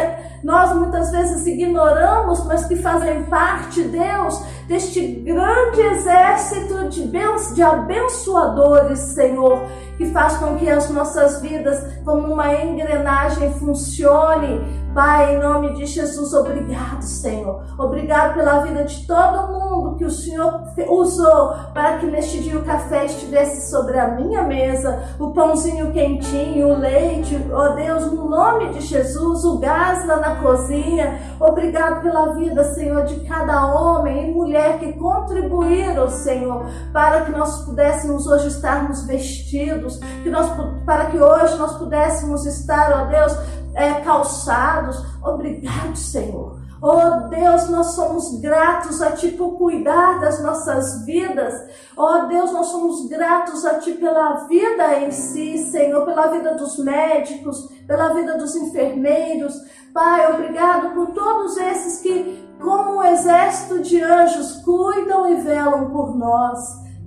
nós 0.43 0.75
muitas 0.75 1.11
vezes 1.11 1.45
ignoramos, 1.45 2.45
mas 2.45 2.65
que 2.65 2.75
fazem 2.75 3.23
parte, 3.23 3.81
Deus, 3.83 4.43
deste 4.67 5.01
grande 5.05 5.81
exército 5.81 6.89
de, 6.89 7.11
de 7.53 7.61
abençoadores, 7.61 8.99
Senhor, 8.99 9.63
que 9.97 10.05
faz 10.07 10.37
com 10.37 10.55
que 10.55 10.69
as 10.69 10.89
nossas 10.89 11.41
vidas, 11.41 11.83
como 12.03 12.33
uma 12.33 12.53
engrenagem, 12.53 13.53
funcione 13.53 14.83
Pai, 14.93 15.35
em 15.35 15.39
nome 15.39 15.73
de 15.73 15.87
Jesus, 15.87 16.35
obrigado, 16.35 17.01
Senhor. 17.01 17.63
Obrigado 17.79 18.35
pela 18.35 18.59
vida 18.59 18.83
de 18.83 19.07
todo 19.07 19.51
mundo 19.51 19.95
que 19.95 20.05
o 20.05 20.11
Senhor 20.11 20.65
usou 20.87 21.55
para 21.73 21.97
que 21.97 22.05
neste 22.05 22.39
dia 22.43 22.59
o 22.59 22.63
café 22.63 23.05
estivesse 23.05 23.71
sobre 23.71 23.97
a 23.97 24.09
minha 24.09 24.43
mesa, 24.43 25.15
o 25.19 25.31
pãozinho 25.31 25.91
quentinho, 25.91 26.67
o 26.67 26.77
leite, 26.77 27.35
ó 27.51 27.65
oh 27.65 27.69
Deus, 27.69 28.11
no 28.11 28.29
nome 28.29 28.69
de 28.69 28.81
Jesus, 28.81 29.43
o 29.43 29.57
gás 29.57 30.05
lá 30.05 30.17
na 30.17 30.35
cozinha. 30.35 31.19
Obrigado 31.39 32.03
pela 32.03 32.33
vida, 32.35 32.63
Senhor, 32.75 33.03
de 33.05 33.19
cada 33.21 33.73
homem 33.73 34.29
e 34.29 34.31
mulher 34.31 34.62
que 34.73 34.93
contribuíram, 34.93 36.09
Senhor, 36.09 36.65
para 36.91 37.25
que 37.25 37.31
nós 37.31 37.65
pudéssemos 37.65 38.25
hoje 38.27 38.47
estarmos 38.47 39.03
vestidos, 39.05 39.97
que 40.23 40.29
nós, 40.29 40.49
para 40.85 41.07
que 41.07 41.17
hoje 41.17 41.57
nós 41.57 41.77
pudéssemos 41.77 42.45
estar, 42.45 42.91
ó 42.91 43.05
Deus, 43.05 43.37
é, 43.73 43.93
calçados. 44.01 45.03
Obrigado, 45.21 45.95
Senhor. 45.95 46.52
Oh 46.85 47.29
Deus, 47.29 47.69
nós 47.69 47.93
somos 47.93 48.41
gratos 48.41 49.01
a 49.01 49.11
Ti 49.11 49.31
por 49.31 49.57
cuidar 49.57 50.19
das 50.19 50.43
nossas 50.43 51.05
vidas. 51.05 51.53
Oh 51.95 52.27
Deus, 52.27 52.51
nós 52.51 52.65
somos 52.65 53.07
gratos 53.07 53.65
a 53.65 53.79
Ti 53.79 53.93
pela 53.93 54.45
vida 54.47 54.99
em 54.99 55.09
si, 55.09 55.59
Senhor, 55.59 56.05
pela 56.05 56.27
vida 56.27 56.55
dos 56.55 56.77
médicos, 56.79 57.69
pela 57.87 58.13
vida 58.13 58.37
dos 58.37 58.53
enfermeiros. 58.57 59.53
Pai, 59.93 60.29
obrigado 60.29 60.93
por 60.93 61.11
todos 61.11 61.55
esses 61.55 62.01
que, 62.01 62.45
como 62.59 62.97
um 62.97 63.03
exército 63.03 63.79
de 63.79 64.01
anjos, 64.01 64.57
cuidam 64.57 65.29
e 65.31 65.35
velam 65.35 65.89
por 65.89 66.13
nós. 66.17 66.59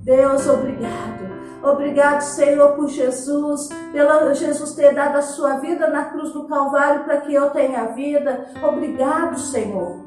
Deus, 0.02 0.48
obrigado. 0.48 1.35
Obrigado, 1.62 2.20
Senhor, 2.22 2.76
por 2.76 2.88
Jesus, 2.88 3.68
pela 3.92 4.32
Jesus 4.34 4.74
ter 4.74 4.94
dado 4.94 5.16
a 5.16 5.22
sua 5.22 5.58
vida 5.58 5.88
na 5.88 6.06
cruz 6.06 6.32
do 6.32 6.46
Calvário 6.46 7.04
para 7.04 7.20
que 7.22 7.34
eu 7.34 7.50
tenha 7.50 7.88
vida. 7.88 8.46
Obrigado, 8.62 9.38
Senhor. 9.38 10.05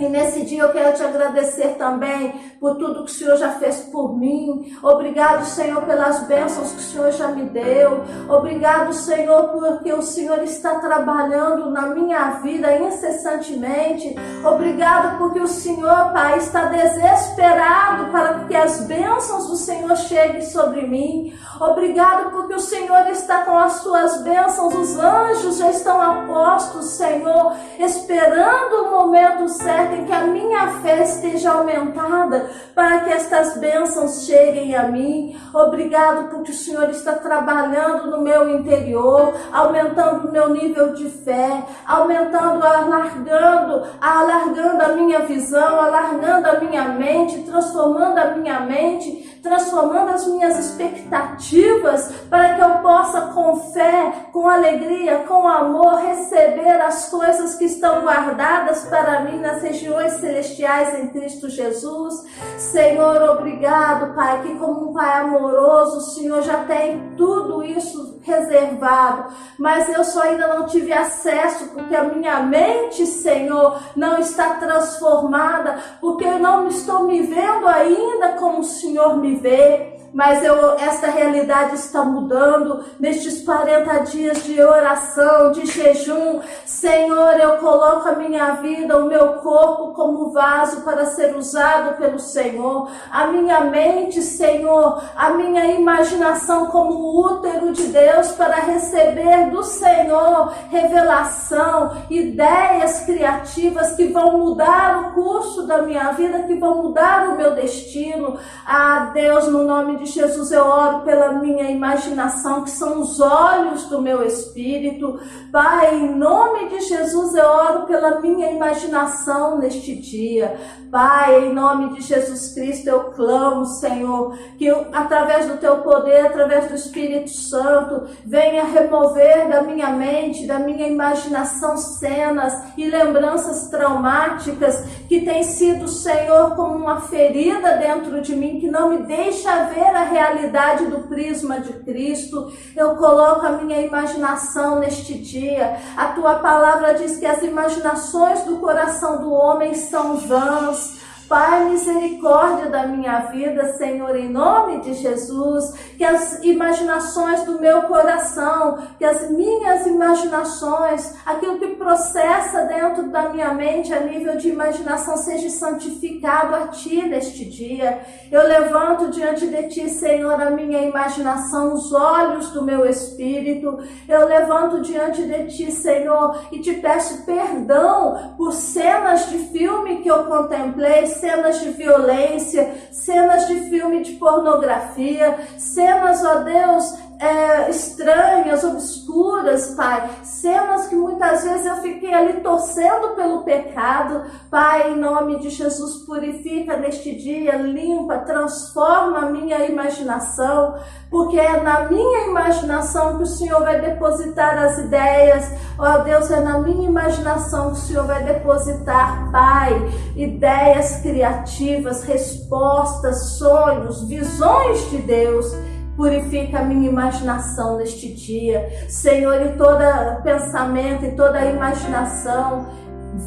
E 0.00 0.08
nesse 0.08 0.46
dia 0.46 0.62
eu 0.62 0.72
quero 0.72 0.96
te 0.96 1.02
agradecer 1.02 1.76
também 1.76 2.32
por 2.58 2.76
tudo 2.76 3.04
que 3.04 3.10
o 3.10 3.14
Senhor 3.14 3.36
já 3.36 3.50
fez 3.52 3.80
por 3.92 4.16
mim. 4.16 4.74
Obrigado, 4.82 5.44
Senhor, 5.44 5.82
pelas 5.82 6.20
bênçãos 6.20 6.72
que 6.72 6.78
o 6.78 6.80
Senhor 6.80 7.12
já 7.12 7.28
me 7.28 7.44
deu. 7.44 8.02
Obrigado, 8.26 8.94
Senhor, 8.94 9.48
porque 9.50 9.92
o 9.92 10.00
Senhor 10.00 10.42
está 10.42 10.76
trabalhando 10.76 11.70
na 11.70 11.88
minha 11.88 12.30
vida 12.40 12.74
incessantemente. 12.78 14.16
Obrigado 14.42 15.18
porque 15.18 15.40
o 15.40 15.46
Senhor, 15.46 16.12
Pai, 16.14 16.38
está 16.38 16.64
desesperado 16.64 18.10
para 18.10 18.44
que 18.46 18.56
as 18.56 18.80
bênçãos 18.86 19.48
do 19.48 19.56
Senhor 19.56 19.94
cheguem 19.96 20.40
sobre 20.40 20.86
mim. 20.86 21.38
Obrigado 21.60 22.30
porque 22.30 22.54
o 22.54 22.60
Senhor 22.60 23.06
está 23.10 23.44
com 23.44 23.58
as 23.58 23.72
suas 23.74 24.22
bênçãos. 24.22 24.74
Os 24.74 24.98
anjos 24.98 25.58
já 25.58 25.68
estão 25.70 26.00
apostos, 26.00 26.86
Senhor, 26.92 27.54
esperando 27.78 28.86
o 28.86 28.90
momento 28.90 29.46
certo 29.50 29.89
que 29.98 30.12
a 30.12 30.26
minha 30.26 30.80
fé 30.80 31.02
esteja 31.02 31.52
aumentada 31.52 32.50
para 32.74 33.00
que 33.00 33.12
estas 33.12 33.56
bênçãos 33.58 34.24
cheguem 34.26 34.74
a 34.74 34.84
mim. 34.84 35.36
Obrigado 35.54 36.28
porque 36.30 36.52
o 36.52 36.54
Senhor 36.54 36.88
está 36.90 37.12
trabalhando 37.14 38.10
no 38.10 38.20
meu 38.20 38.48
interior, 38.48 39.34
aumentando 39.52 40.28
o 40.28 40.32
meu 40.32 40.48
nível 40.48 40.92
de 40.94 41.08
fé, 41.08 41.64
aumentando, 41.86 42.64
alargando, 42.64 43.86
alargando 44.00 44.82
a 44.82 44.88
minha 44.88 45.20
visão, 45.20 45.80
alargando 45.80 46.48
a 46.48 46.60
minha 46.60 46.84
mente, 46.84 47.42
transformando 47.42 48.18
a 48.18 48.26
minha 48.36 48.60
mente 48.60 49.29
transformando 49.42 50.10
as 50.10 50.26
minhas 50.26 50.58
expectativas 50.58 52.12
para 52.28 52.54
que 52.54 52.60
eu 52.60 52.78
possa, 52.78 53.20
com 53.32 53.56
fé, 53.72 54.12
com 54.32 54.48
alegria, 54.48 55.24
com 55.26 55.46
amor, 55.46 55.96
receber 55.96 56.80
as 56.80 57.08
coisas 57.08 57.54
que 57.54 57.64
estão 57.64 58.02
guardadas 58.02 58.84
para 58.84 59.20
mim 59.20 59.38
nas 59.40 59.62
regiões 59.62 60.14
celestiais 60.14 60.98
em 60.98 61.08
Cristo 61.08 61.48
Jesus. 61.48 62.24
Senhor, 62.56 63.22
obrigado, 63.30 64.14
Pai, 64.14 64.42
que 64.42 64.54
como 64.56 64.90
um 64.90 64.92
Pai 64.92 65.20
amoroso, 65.20 65.98
o 65.98 66.12
Senhor 66.12 66.42
já 66.42 66.64
tem 66.64 67.14
tudo 67.16 67.62
isso 67.64 68.20
reservado, 68.22 69.32
mas 69.58 69.88
eu 69.88 70.04
só 70.04 70.22
ainda 70.22 70.46
não 70.48 70.66
tive 70.66 70.92
acesso 70.92 71.70
porque 71.70 71.94
a 71.96 72.04
minha 72.04 72.40
mente, 72.40 73.06
Senhor, 73.06 73.80
não 73.96 74.18
está 74.18 74.54
transformada, 74.54 75.78
porque 76.00 76.24
eu 76.24 76.38
não 76.38 76.68
estou 76.68 77.04
me 77.04 77.22
vendo 77.22 77.66
ainda 77.66 78.32
como 78.32 78.60
o 78.60 78.64
Senhor 78.64 79.16
me 79.16 79.29
vê 79.36 79.99
mas 80.12 80.42
eu, 80.44 80.74
esta 80.78 81.08
realidade 81.08 81.76
está 81.76 82.04
mudando 82.04 82.84
nestes 82.98 83.42
40 83.42 83.98
dias 84.04 84.44
de 84.44 84.60
oração, 84.60 85.52
de 85.52 85.66
jejum. 85.66 86.40
Senhor, 86.64 87.38
eu 87.38 87.58
coloco 87.58 88.08
a 88.08 88.14
minha 88.14 88.52
vida, 88.54 88.98
o 88.98 89.06
meu 89.06 89.34
corpo 89.34 89.92
como 89.92 90.30
vaso 90.30 90.82
para 90.82 91.06
ser 91.06 91.36
usado 91.36 91.96
pelo 91.96 92.18
Senhor, 92.18 92.90
a 93.10 93.26
minha 93.28 93.60
mente, 93.60 94.22
Senhor, 94.22 95.02
a 95.16 95.30
minha 95.30 95.66
imaginação 95.66 96.66
como 96.66 97.20
útero 97.20 97.72
de 97.72 97.88
Deus 97.88 98.32
para 98.32 98.56
receber 98.56 99.50
do 99.50 99.62
Senhor 99.62 100.52
revelação, 100.70 101.96
ideias 102.08 103.00
criativas 103.04 103.94
que 103.94 104.06
vão 104.06 104.38
mudar 104.38 105.00
o 105.00 105.12
curso 105.12 105.66
da 105.66 105.82
minha 105.82 106.12
vida, 106.12 106.42
que 106.44 106.54
vão 106.54 106.82
mudar 106.82 107.28
o 107.28 107.36
meu 107.36 107.54
destino. 107.54 108.38
Ah, 108.66 109.10
Deus, 109.12 109.48
no 109.48 109.64
nome 109.64 109.96
de 110.00 110.06
Jesus, 110.06 110.50
eu 110.50 110.64
oro 110.64 111.00
pela 111.00 111.32
minha 111.32 111.70
imaginação, 111.70 112.64
que 112.64 112.70
são 112.70 113.00
os 113.00 113.20
olhos 113.20 113.84
do 113.84 114.00
meu 114.00 114.24
espírito. 114.24 115.20
Pai, 115.52 115.94
em 115.94 116.14
nome 116.14 116.68
de 116.68 116.80
Jesus, 116.80 117.34
eu 117.34 117.46
oro 117.46 117.86
pela 117.86 118.20
minha 118.20 118.50
imaginação 118.50 119.58
neste 119.58 119.94
dia. 119.94 120.58
Pai, 120.90 121.46
em 121.46 121.54
nome 121.54 121.94
de 121.94 122.00
Jesus 122.00 122.52
Cristo, 122.52 122.88
eu 122.88 123.12
clamo, 123.12 123.64
Senhor, 123.64 124.36
que 124.58 124.66
eu, 124.66 124.86
através 124.92 125.46
do 125.46 125.56
teu 125.58 125.78
poder, 125.78 126.26
através 126.26 126.66
do 126.68 126.74
Espírito 126.74 127.30
Santo, 127.30 128.08
venha 128.26 128.64
remover 128.64 129.48
da 129.48 129.62
minha 129.62 129.90
mente, 129.90 130.48
da 130.48 130.58
minha 130.58 130.88
imaginação 130.88 131.76
cenas 131.76 132.52
e 132.76 132.88
lembranças 132.88 133.68
traumáticas 133.68 134.84
que 135.08 135.20
têm 135.20 135.44
sido, 135.44 135.86
Senhor, 135.86 136.56
como 136.56 136.74
uma 136.74 137.02
ferida 137.02 137.76
dentro 137.76 138.20
de 138.20 138.34
mim, 138.34 138.58
que 138.58 138.68
não 138.68 138.90
me 138.90 138.98
deixa 139.04 139.64
ver 139.66 139.89
a 139.98 140.04
realidade 140.04 140.86
do 140.86 141.08
prisma 141.08 141.60
de 141.60 141.72
Cristo. 141.84 142.52
Eu 142.76 142.96
coloco 142.96 143.44
a 143.44 143.52
minha 143.52 143.80
imaginação 143.80 144.78
neste 144.78 145.14
dia. 145.14 145.76
A 145.96 146.06
tua 146.08 146.36
palavra 146.36 146.94
diz 146.94 147.16
que 147.16 147.26
as 147.26 147.42
imaginações 147.42 148.44
do 148.44 148.58
coração 148.58 149.20
do 149.20 149.32
homem 149.32 149.74
são 149.74 150.16
vãs. 150.16 150.99
Pai, 151.30 151.66
misericórdia 151.66 152.68
da 152.70 152.88
minha 152.88 153.20
vida, 153.26 153.74
Senhor, 153.74 154.16
em 154.16 154.28
nome 154.28 154.80
de 154.80 154.94
Jesus, 154.94 155.72
que 155.96 156.04
as 156.04 156.42
imaginações 156.42 157.44
do 157.44 157.60
meu 157.60 157.82
coração, 157.82 158.78
que 158.98 159.04
as 159.04 159.30
minhas 159.30 159.86
imaginações, 159.86 161.14
aquilo 161.24 161.56
que 161.60 161.68
processa 161.76 162.62
dentro 162.62 163.12
da 163.12 163.28
minha 163.28 163.54
mente 163.54 163.94
a 163.94 164.00
nível 164.00 164.36
de 164.38 164.48
imaginação, 164.48 165.16
seja 165.18 165.48
santificado 165.50 166.52
a 166.56 166.66
Ti 166.66 167.02
neste 167.02 167.44
dia. 167.44 168.00
Eu 168.28 168.42
levanto 168.48 169.08
diante 169.10 169.46
de 169.46 169.68
Ti, 169.68 169.88
Senhor, 169.88 170.32
a 170.32 170.50
minha 170.50 170.82
imaginação, 170.82 171.74
os 171.74 171.92
olhos 171.92 172.48
do 172.48 172.64
meu 172.64 172.84
espírito. 172.84 173.78
Eu 174.08 174.26
levanto 174.26 174.80
diante 174.80 175.22
de 175.22 175.46
Ti, 175.46 175.70
Senhor, 175.70 176.40
e 176.50 176.58
te 176.58 176.72
peço 176.72 177.24
perdão 177.24 178.34
por 178.36 178.52
cenas 178.52 179.30
de 179.30 179.38
filme 179.38 180.02
que 180.02 180.10
eu 180.10 180.24
contemplei 180.24 181.06
cenas 181.20 181.60
de 181.60 181.70
violência, 181.70 182.74
cenas 182.90 183.46
de 183.46 183.60
filme 183.68 184.02
de 184.02 184.12
pornografia, 184.12 185.38
cenas, 185.58 186.24
ó 186.24 186.36
Deus, 186.40 186.94
é, 187.20 187.68
estranhas, 187.68 188.64
obscuras, 188.64 189.74
Pai. 189.74 190.10
Cenas 190.22 190.86
que 190.86 190.96
muitas 190.96 191.44
vezes 191.44 191.66
eu 191.66 191.76
fiquei 191.76 192.14
ali 192.14 192.40
torcendo 192.40 193.14
pelo 193.14 193.42
pecado. 193.42 194.24
Pai, 194.50 194.92
em 194.92 194.96
nome 194.96 195.38
de 195.38 195.50
Jesus, 195.50 195.98
purifica 196.06 196.78
neste 196.78 197.14
dia, 197.14 197.56
limpa, 197.56 198.18
transforma 198.20 199.18
a 199.18 199.30
minha 199.30 199.66
imaginação, 199.66 200.76
porque 201.10 201.38
é 201.38 201.60
na 201.60 201.84
minha 201.90 202.26
imaginação 202.26 203.18
que 203.18 203.24
o 203.24 203.26
Senhor 203.26 203.60
vai 203.60 203.78
depositar 203.82 204.56
as 204.56 204.78
ideias. 204.78 205.46
Ó 205.78 205.98
Deus, 205.98 206.30
é 206.30 206.40
na 206.40 206.58
minha 206.58 206.88
imaginação 206.88 207.66
que 207.66 207.72
o 207.72 207.82
Senhor 207.82 208.06
vai 208.06 208.24
depositar, 208.24 209.30
Pai, 209.30 209.74
ideias 210.16 211.02
criativas, 211.02 212.02
respostas, 212.02 213.36
sonhos, 213.36 214.08
visões 214.08 214.88
de 214.88 214.98
Deus 214.98 215.54
Purifica 216.00 216.60
a 216.60 216.62
minha 216.62 216.88
imaginação 216.88 217.76
neste 217.76 218.10
dia. 218.14 218.86
Senhor, 218.88 219.34
e 219.42 219.48
todo 219.50 220.22
pensamento 220.22 221.04
e 221.04 221.10
toda 221.14 221.44
imaginação 221.44 222.64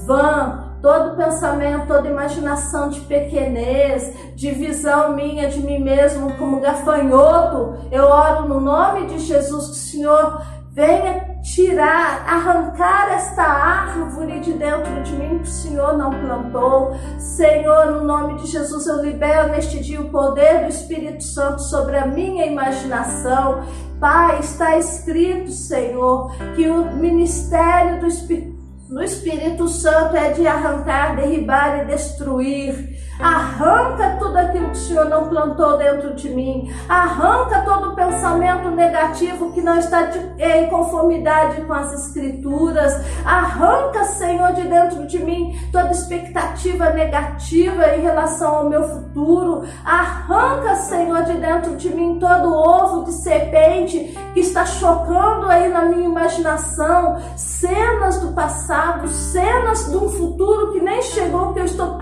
vã, 0.08 0.74
todo 0.82 1.16
pensamento, 1.16 1.86
toda 1.86 2.10
imaginação 2.10 2.90
de 2.90 3.00
pequenez, 3.02 4.12
de 4.36 4.50
visão 4.50 5.16
minha 5.16 5.52
de 5.52 5.60
mim 5.60 5.78
mesmo 5.78 6.36
como 6.38 6.62
gafanhoto, 6.62 7.78
eu 7.92 8.06
oro 8.06 8.48
no 8.48 8.60
nome 8.60 9.06
de 9.06 9.20
Jesus 9.20 9.66
que 9.66 9.72
o 9.72 9.76
Senhor 9.76 10.42
venha 10.72 11.33
tirar, 11.44 12.24
arrancar 12.26 13.14
esta 13.14 13.44
árvore 13.44 14.40
de 14.40 14.54
dentro 14.54 15.04
de 15.04 15.12
mim 15.12 15.40
que 15.40 15.44
o 15.44 15.46
Senhor 15.46 15.98
não 15.98 16.10
plantou. 16.10 16.96
Senhor, 17.20 17.92
no 17.92 18.06
nome 18.06 18.36
de 18.42 18.48
Jesus, 18.48 18.88
eu 18.88 19.04
libero 19.04 19.52
neste 19.52 19.80
dia 19.82 20.00
o 20.00 20.10
poder 20.10 20.64
do 20.64 20.70
Espírito 20.70 21.24
Santo 21.24 21.62
sobre 21.62 21.98
a 21.98 22.08
minha 22.08 22.46
imaginação. 22.46 23.66
Pai, 24.00 24.40
está 24.40 24.78
escrito, 24.78 25.52
Senhor, 25.52 26.34
que 26.56 26.68
o 26.70 26.96
ministério 26.96 28.00
do 28.00 28.08
Espírito, 28.08 28.54
Espírito 29.02 29.68
Santo 29.68 30.16
é 30.16 30.32
de 30.32 30.48
arrancar, 30.48 31.16
derribar 31.16 31.82
e 31.82 31.86
destruir. 31.86 32.93
Arranca 33.20 34.18
tudo 34.20 34.38
aquilo 34.38 34.70
que 34.70 34.78
o 34.78 34.82
Senhor 34.82 35.06
não 35.06 35.30
plantou 35.30 35.78
dentro 35.78 36.14
de 36.16 36.30
mim. 36.30 36.74
Arranca 36.90 37.62
todo 37.62 37.96
pensamento 37.96 38.72
negativo 38.72 39.52
que 39.54 39.62
não 39.62 39.78
está 39.78 40.10
em 40.40 40.70
conformidade 40.70 41.62
com 41.62 41.74
as 41.74 41.94
Escrituras. 41.94 43.02
Arranca, 43.26 44.04
Senhor, 44.06 44.54
de 44.54 44.64
dentro 44.64 45.06
de 45.08 45.20
mim 45.20 45.58
toda 45.72 45.92
expectativa 45.92 46.90
negativa 46.90 47.96
em 47.96 48.02
relação 48.02 48.56
ao 48.56 48.70
meu 48.70 48.84
futuro. 48.84 49.64
Arranca, 49.86 50.76
Senhor, 50.76 51.24
de 51.24 51.34
dentro 51.34 51.76
de 51.76 51.90
mim 51.90 52.18
todo 52.20 52.54
ovo 52.54 53.06
de 53.06 53.14
serpente 53.14 54.18
que 54.34 54.40
está 54.40 54.66
chocando 54.66 55.48
aí 55.48 55.70
na 55.70 55.84
minha 55.84 56.06
imaginação. 56.06 57.22
Cenas 57.36 58.20
do 58.20 58.34
passado, 58.34 59.08
cenas 59.08 59.90
de 59.90 59.98
um 59.98 60.10
futuro 60.10 60.72
que 60.72 60.82
nem 60.82 61.02
chegou, 61.02 61.54
que 61.54 61.60
eu 61.60 61.66
estou 61.66 61.96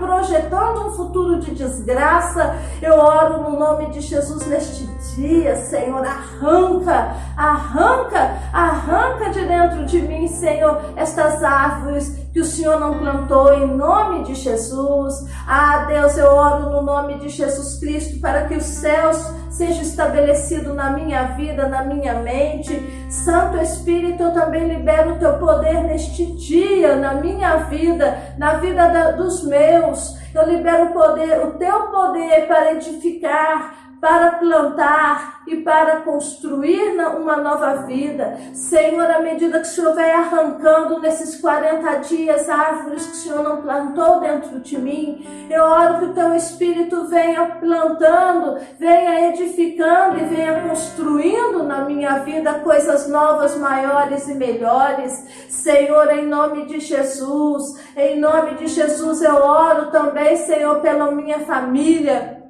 desgraça. 1.62 2.56
Eu 2.80 2.94
oro 2.94 3.42
no 3.42 3.58
nome 3.58 3.86
de 3.90 4.00
Jesus 4.00 4.46
neste 4.46 4.84
dia, 5.14 5.56
Senhor. 5.56 6.04
Arranca, 6.06 7.14
arranca, 7.36 8.36
arranca 8.52 9.30
de 9.30 9.44
dentro 9.44 9.84
de 9.84 10.00
mim, 10.02 10.26
Senhor, 10.28 10.80
estas 10.96 11.42
árvores 11.42 12.22
que 12.32 12.40
o 12.40 12.44
Senhor 12.44 12.80
não 12.80 12.98
plantou 12.98 13.52
em 13.52 13.66
nome 13.66 14.24
de 14.24 14.34
Jesus. 14.34 15.26
Ah, 15.46 15.84
Deus, 15.86 16.16
eu 16.16 16.28
oro 16.28 16.70
no 16.70 16.82
nome 16.82 17.18
de 17.18 17.28
Jesus 17.28 17.78
Cristo 17.78 18.20
para 18.20 18.46
que 18.46 18.54
os 18.54 18.64
céus 18.64 19.18
sejam 19.50 19.82
estabelecidos 19.82 20.74
na 20.74 20.90
minha 20.90 21.24
vida, 21.34 21.68
na 21.68 21.84
minha 21.84 22.14
mente. 22.14 22.74
Santo 23.10 23.58
Espírito, 23.58 24.22
eu 24.22 24.32
também 24.32 24.66
libero 24.66 25.12
o 25.12 25.18
teu 25.18 25.34
poder 25.34 25.84
neste 25.84 26.24
dia, 26.32 26.96
na 26.96 27.14
minha 27.14 27.56
vida, 27.64 28.16
na 28.38 28.54
vida 28.54 28.88
da, 28.88 29.10
dos 29.10 29.44
meus. 29.44 30.21
Eu 30.34 30.48
libero 30.48 30.86
o 30.86 30.92
poder, 30.92 31.46
o 31.46 31.52
teu 31.52 31.88
poder 31.88 32.46
para 32.46 32.72
edificar 32.72 33.81
para 34.02 34.32
plantar 34.32 35.42
e 35.46 35.58
para 35.58 36.00
construir 36.00 36.90
uma 36.90 37.36
nova 37.36 37.86
vida. 37.86 38.36
Senhor, 38.52 39.08
à 39.08 39.20
medida 39.20 39.60
que 39.60 39.68
o 39.68 39.70
Senhor 39.70 39.94
vai 39.94 40.10
arrancando 40.10 40.98
nesses 40.98 41.40
40 41.40 41.98
dias 41.98 42.50
árvores 42.50 43.06
que 43.06 43.12
o 43.12 43.14
Senhor 43.14 43.44
não 43.44 43.62
plantou 43.62 44.18
dentro 44.18 44.58
de 44.58 44.76
mim, 44.76 45.24
eu 45.48 45.62
oro 45.62 46.00
que 46.00 46.04
o 46.06 46.14
teu 46.14 46.34
Espírito 46.34 47.06
venha 47.06 47.46
plantando, 47.60 48.58
venha 48.76 49.28
edificando 49.28 50.18
e 50.18 50.24
venha 50.24 50.68
construindo 50.68 51.62
na 51.62 51.84
minha 51.84 52.18
vida 52.24 52.54
coisas 52.54 53.06
novas, 53.06 53.56
maiores 53.56 54.26
e 54.26 54.34
melhores. 54.34 55.12
Senhor, 55.48 56.10
em 56.10 56.26
nome 56.26 56.66
de 56.66 56.80
Jesus, 56.80 57.80
em 57.96 58.18
nome 58.18 58.56
de 58.56 58.66
Jesus 58.66 59.22
eu 59.22 59.36
oro 59.36 59.92
também, 59.92 60.36
Senhor, 60.38 60.80
pela 60.80 61.12
minha 61.12 61.38
família. 61.38 62.41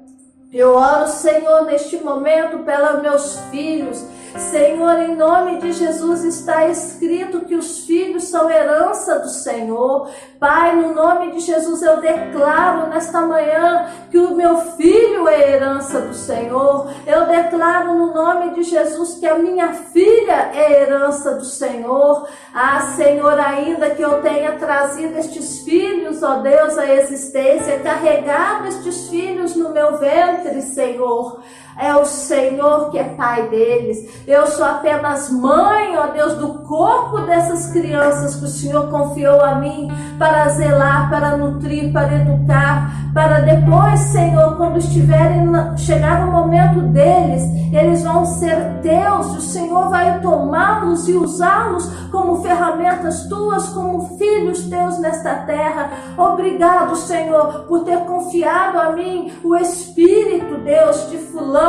Eu 0.53 0.75
oro, 0.75 1.07
Senhor, 1.07 1.65
neste 1.65 1.97
momento 1.97 2.59
pelos 2.59 3.01
meus 3.01 3.39
filhos. 3.49 4.05
Senhor, 4.39 4.99
em 4.99 5.15
nome 5.15 5.59
de 5.59 5.71
Jesus 5.71 6.23
está 6.23 6.67
escrito 6.67 7.41
que 7.41 7.55
os 7.55 7.85
filhos 7.85 8.25
são 8.25 8.49
herança 8.49 9.19
do 9.19 9.29
Senhor. 9.29 10.09
Pai, 10.39 10.75
no 10.75 10.93
nome 10.93 11.31
de 11.33 11.39
Jesus 11.39 11.81
eu 11.83 12.01
declaro 12.01 12.89
nesta 12.89 13.21
manhã 13.21 13.89
que 14.09 14.17
o 14.17 14.35
meu 14.35 14.57
filho 14.57 15.27
é 15.27 15.51
herança 15.51 16.01
do 16.01 16.13
Senhor. 16.15 16.91
Eu 17.05 17.27
declaro 17.27 17.93
no 17.93 18.13
nome 18.13 18.55
de 18.55 18.63
Jesus 18.63 19.15
que 19.15 19.27
a 19.27 19.37
minha 19.37 19.73
filha 19.73 20.51
é 20.53 20.81
herança 20.81 21.35
do 21.35 21.45
Senhor. 21.45 22.27
Ah, 22.53 22.81
Senhor, 22.95 23.39
ainda 23.39 23.91
que 23.91 24.01
eu 24.01 24.21
tenha 24.21 24.53
trazido 24.53 25.17
estes 25.17 25.59
filhos, 25.59 26.23
ó 26.23 26.35
Deus, 26.37 26.77
à 26.77 26.91
existência, 26.91 27.79
carregado 27.79 28.67
estes 28.67 29.09
filhos 29.09 29.55
no 29.55 29.69
meu 29.69 29.97
ventre, 29.97 30.61
Senhor. 30.61 31.41
É 31.77 31.95
o 31.95 32.05
Senhor 32.05 32.91
que 32.91 32.99
é 32.99 33.03
pai 33.03 33.47
deles. 33.49 34.23
Eu 34.27 34.45
sou 34.47 34.65
apenas 34.65 35.29
mãe, 35.31 35.97
ó 35.97 36.07
Deus, 36.07 36.35
do 36.35 36.59
corpo 36.59 37.21
dessas 37.21 37.71
crianças 37.71 38.35
que 38.35 38.45
o 38.45 38.47
Senhor 38.47 38.89
confiou 38.89 39.41
a 39.41 39.55
mim 39.55 39.91
para 40.19 40.47
zelar, 40.49 41.09
para 41.09 41.35
nutrir, 41.35 41.91
para 41.91 42.13
educar, 42.15 42.91
para 43.13 43.41
depois, 43.41 43.99
Senhor, 43.99 44.55
quando 44.55 44.77
estiverem 44.77 45.51
chegar 45.77 46.27
o 46.27 46.31
momento 46.31 46.81
deles, 46.81 47.43
eles 47.71 48.03
vão 48.03 48.25
ser 48.25 48.79
teus. 48.81 49.35
O 49.37 49.41
Senhor 49.41 49.89
vai 49.89 50.19
tomá-los 50.21 51.07
e 51.07 51.13
usá-los 51.13 51.87
como 52.11 52.41
ferramentas 52.41 53.25
tuas, 53.27 53.69
como 53.69 54.17
filhos 54.17 54.67
teus 54.67 54.99
nesta 54.99 55.35
terra. 55.37 55.91
Obrigado, 56.17 56.95
Senhor, 56.95 57.65
por 57.67 57.83
ter 57.83 57.99
confiado 58.01 58.79
a 58.79 58.91
mim 58.91 59.31
o 59.43 59.55
Espírito, 59.55 60.57
Deus, 60.59 61.09
de 61.09 61.17
fulano 61.17 61.62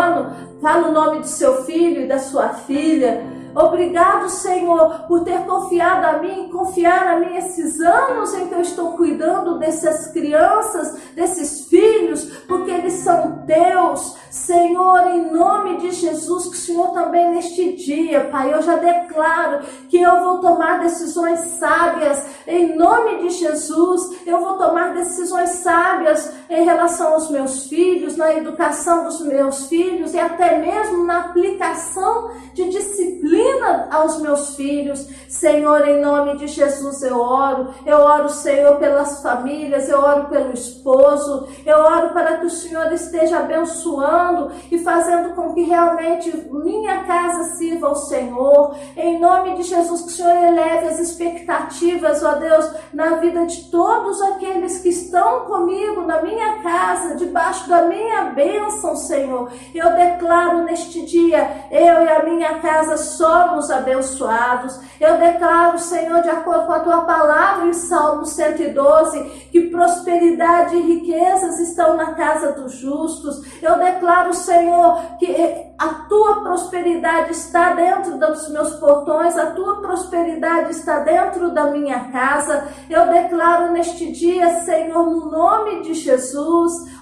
fala 0.61 0.89
o 0.89 0.93
nome 0.93 1.21
do 1.21 1.27
seu 1.27 1.65
filho 1.65 2.03
e 2.03 2.07
da 2.07 2.19
sua 2.19 2.51
filha. 2.51 3.23
Obrigado, 3.55 4.29
Senhor, 4.29 5.07
por 5.07 5.23
ter 5.23 5.39
confiado 5.45 6.05
a 6.07 6.19
mim, 6.19 6.49
confiar 6.51 7.07
a 7.07 7.21
mim 7.21 7.37
esses 7.37 7.81
anos 7.81 8.35
em 8.35 8.49
que 8.49 8.55
eu 8.55 8.61
estou 8.61 8.97
cuidando 8.97 9.59
dessas 9.59 10.09
crianças, 10.09 10.99
desses 11.15 11.69
filhos, 11.69 12.25
porque 12.49 12.73
eles 12.73 12.95
são 12.95 13.45
teus. 13.47 14.17
Senhor, 14.35 15.07
em 15.13 15.31
nome 15.31 15.77
de 15.77 15.93
Jesus, 15.93 16.49
que 16.49 16.57
o 16.57 16.61
Senhor 16.61 16.89
também 16.89 17.31
neste 17.31 17.73
dia, 17.75 18.29
Pai, 18.33 18.53
eu 18.53 18.61
já 18.63 18.75
declaro 18.75 19.65
que 19.89 20.03
eu 20.03 20.25
vou 20.25 20.41
tomar 20.41 20.81
decisões 20.81 21.39
sábias. 21.39 22.21
Em 22.45 22.77
nome 22.77 23.19
de 23.19 23.31
Jesus, 23.31 24.27
eu 24.27 24.41
vou 24.41 24.55
tomar 24.59 24.93
decisões 24.93 25.51
sábias 25.51 26.33
em 26.51 26.65
relação 26.65 27.15
aos 27.15 27.31
meus 27.31 27.69
filhos, 27.69 28.17
na 28.17 28.35
educação 28.35 29.05
dos 29.05 29.21
meus 29.21 29.69
filhos 29.69 30.13
e 30.15 30.19
até 30.19 30.59
mesmo 30.59 31.05
na 31.05 31.27
aplicação 31.27 32.33
de 32.55 32.71
disciplina 32.71 33.87
aos 33.89 34.21
meus 34.21 34.57
filhos. 34.57 35.07
Senhor, 35.29 35.87
em 35.87 36.01
nome 36.01 36.39
de 36.39 36.49
Jesus 36.49 37.03
eu 37.03 37.21
oro. 37.21 37.73
Eu 37.87 37.99
oro, 37.99 38.29
Senhor, 38.29 38.79
pelas 38.79 39.23
famílias, 39.23 39.89
eu 39.89 40.01
oro 40.01 40.25
pelo 40.25 40.53
esposo, 40.53 41.47
eu 41.65 41.79
oro 41.79 42.11
para 42.11 42.39
que 42.39 42.47
o 42.47 42.51
Senhor 42.51 42.93
esteja 42.93 43.39
abençoando 43.39 44.24
e 44.71 44.79
fazendo 44.79 45.35
com 45.35 45.53
que 45.53 45.63
realmente 45.63 46.31
minha 46.51 47.05
casa 47.05 47.57
sirva 47.57 47.89
ao 47.89 47.97
Senhor. 47.97 48.75
Em 48.97 49.21
nome 49.21 49.57
de 49.57 49.63
Jesus, 49.63 50.03
que 50.03 50.09
o 50.09 50.11
Senhor 50.11 50.37
eleve 50.37 50.89
as 50.89 50.99
expectativas, 50.99 52.23
ó 52.23 52.35
Deus, 52.35 52.71
na 52.93 53.17
vida 53.17 53.45
de 53.47 53.65
todos 53.71 54.21
aqueles 54.23 54.79
que 54.81 54.89
estão 54.89 55.41
comigo, 55.47 56.03
na 56.03 56.23
minha 56.23 56.63
casa, 56.63 57.17
debaixo 57.17 57.69
da 57.69 57.83
minha 57.83 58.25
bênção, 58.27 58.97
Senhor. 58.97 59.51
Eu 59.75 59.95
declaro 59.95 60.65
neste 60.65 61.05
dia, 61.05 61.67
eu 61.71 62.03
e 62.03 62.09
a 62.09 62.23
minha 62.25 62.61
casa 62.61 62.97
somos 62.97 63.71
abençoados. 63.71 64.79
Eu 65.01 65.19
declaro, 65.19 65.79
Senhor, 65.79 66.23
de 66.23 66.31
acordo 66.31 66.67
com 66.67 66.73
a 66.73 66.81
tua 66.81 67.01
palavra 67.03 67.67
em 67.67 67.73
Salmo 67.73 68.25
112, 68.25 69.49
que 69.51 69.69
prosperidade 69.69 70.77
e 70.77 70.81
riquezas 70.81 71.59
estão 71.61 71.97
na 71.97 72.15
casa 72.15 72.53
dos 72.53 72.75
justos. 72.75 73.43
Eu 73.63 73.79
declaro, 73.79 74.14
Senhor, 74.33 75.17
que 75.19 75.75
a 75.79 75.89
tua 76.09 76.41
prosperidade 76.43 77.33
está 77.33 77.75
dentro 77.75 78.17
dos 78.17 78.49
meus 78.49 78.75
portões, 78.77 79.37
a 79.37 79.47
tua 79.47 79.81
prosperidade 79.81 80.71
está 80.71 81.01
dentro 81.01 81.51
da 81.51 81.65
minha 81.65 82.11
casa. 82.11 82.69
Eu 82.89 83.09
declaro 83.09 83.73
neste 83.73 84.13
dia, 84.13 84.61
Senhor, 84.61 85.05
no 85.05 85.31
nome 85.31 85.83
de 85.83 85.95
Jesus, 85.95 86.95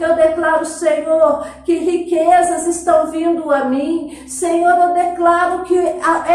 eu 0.00 0.14
declaro, 0.14 0.64
Senhor, 0.64 1.46
que 1.64 1.76
riquezas 1.78 2.66
estão 2.66 3.08
vindo 3.08 3.52
a 3.52 3.64
mim. 3.64 4.24
Senhor, 4.26 4.70
eu 4.70 4.94
declaro 4.94 5.64
que 5.64 5.76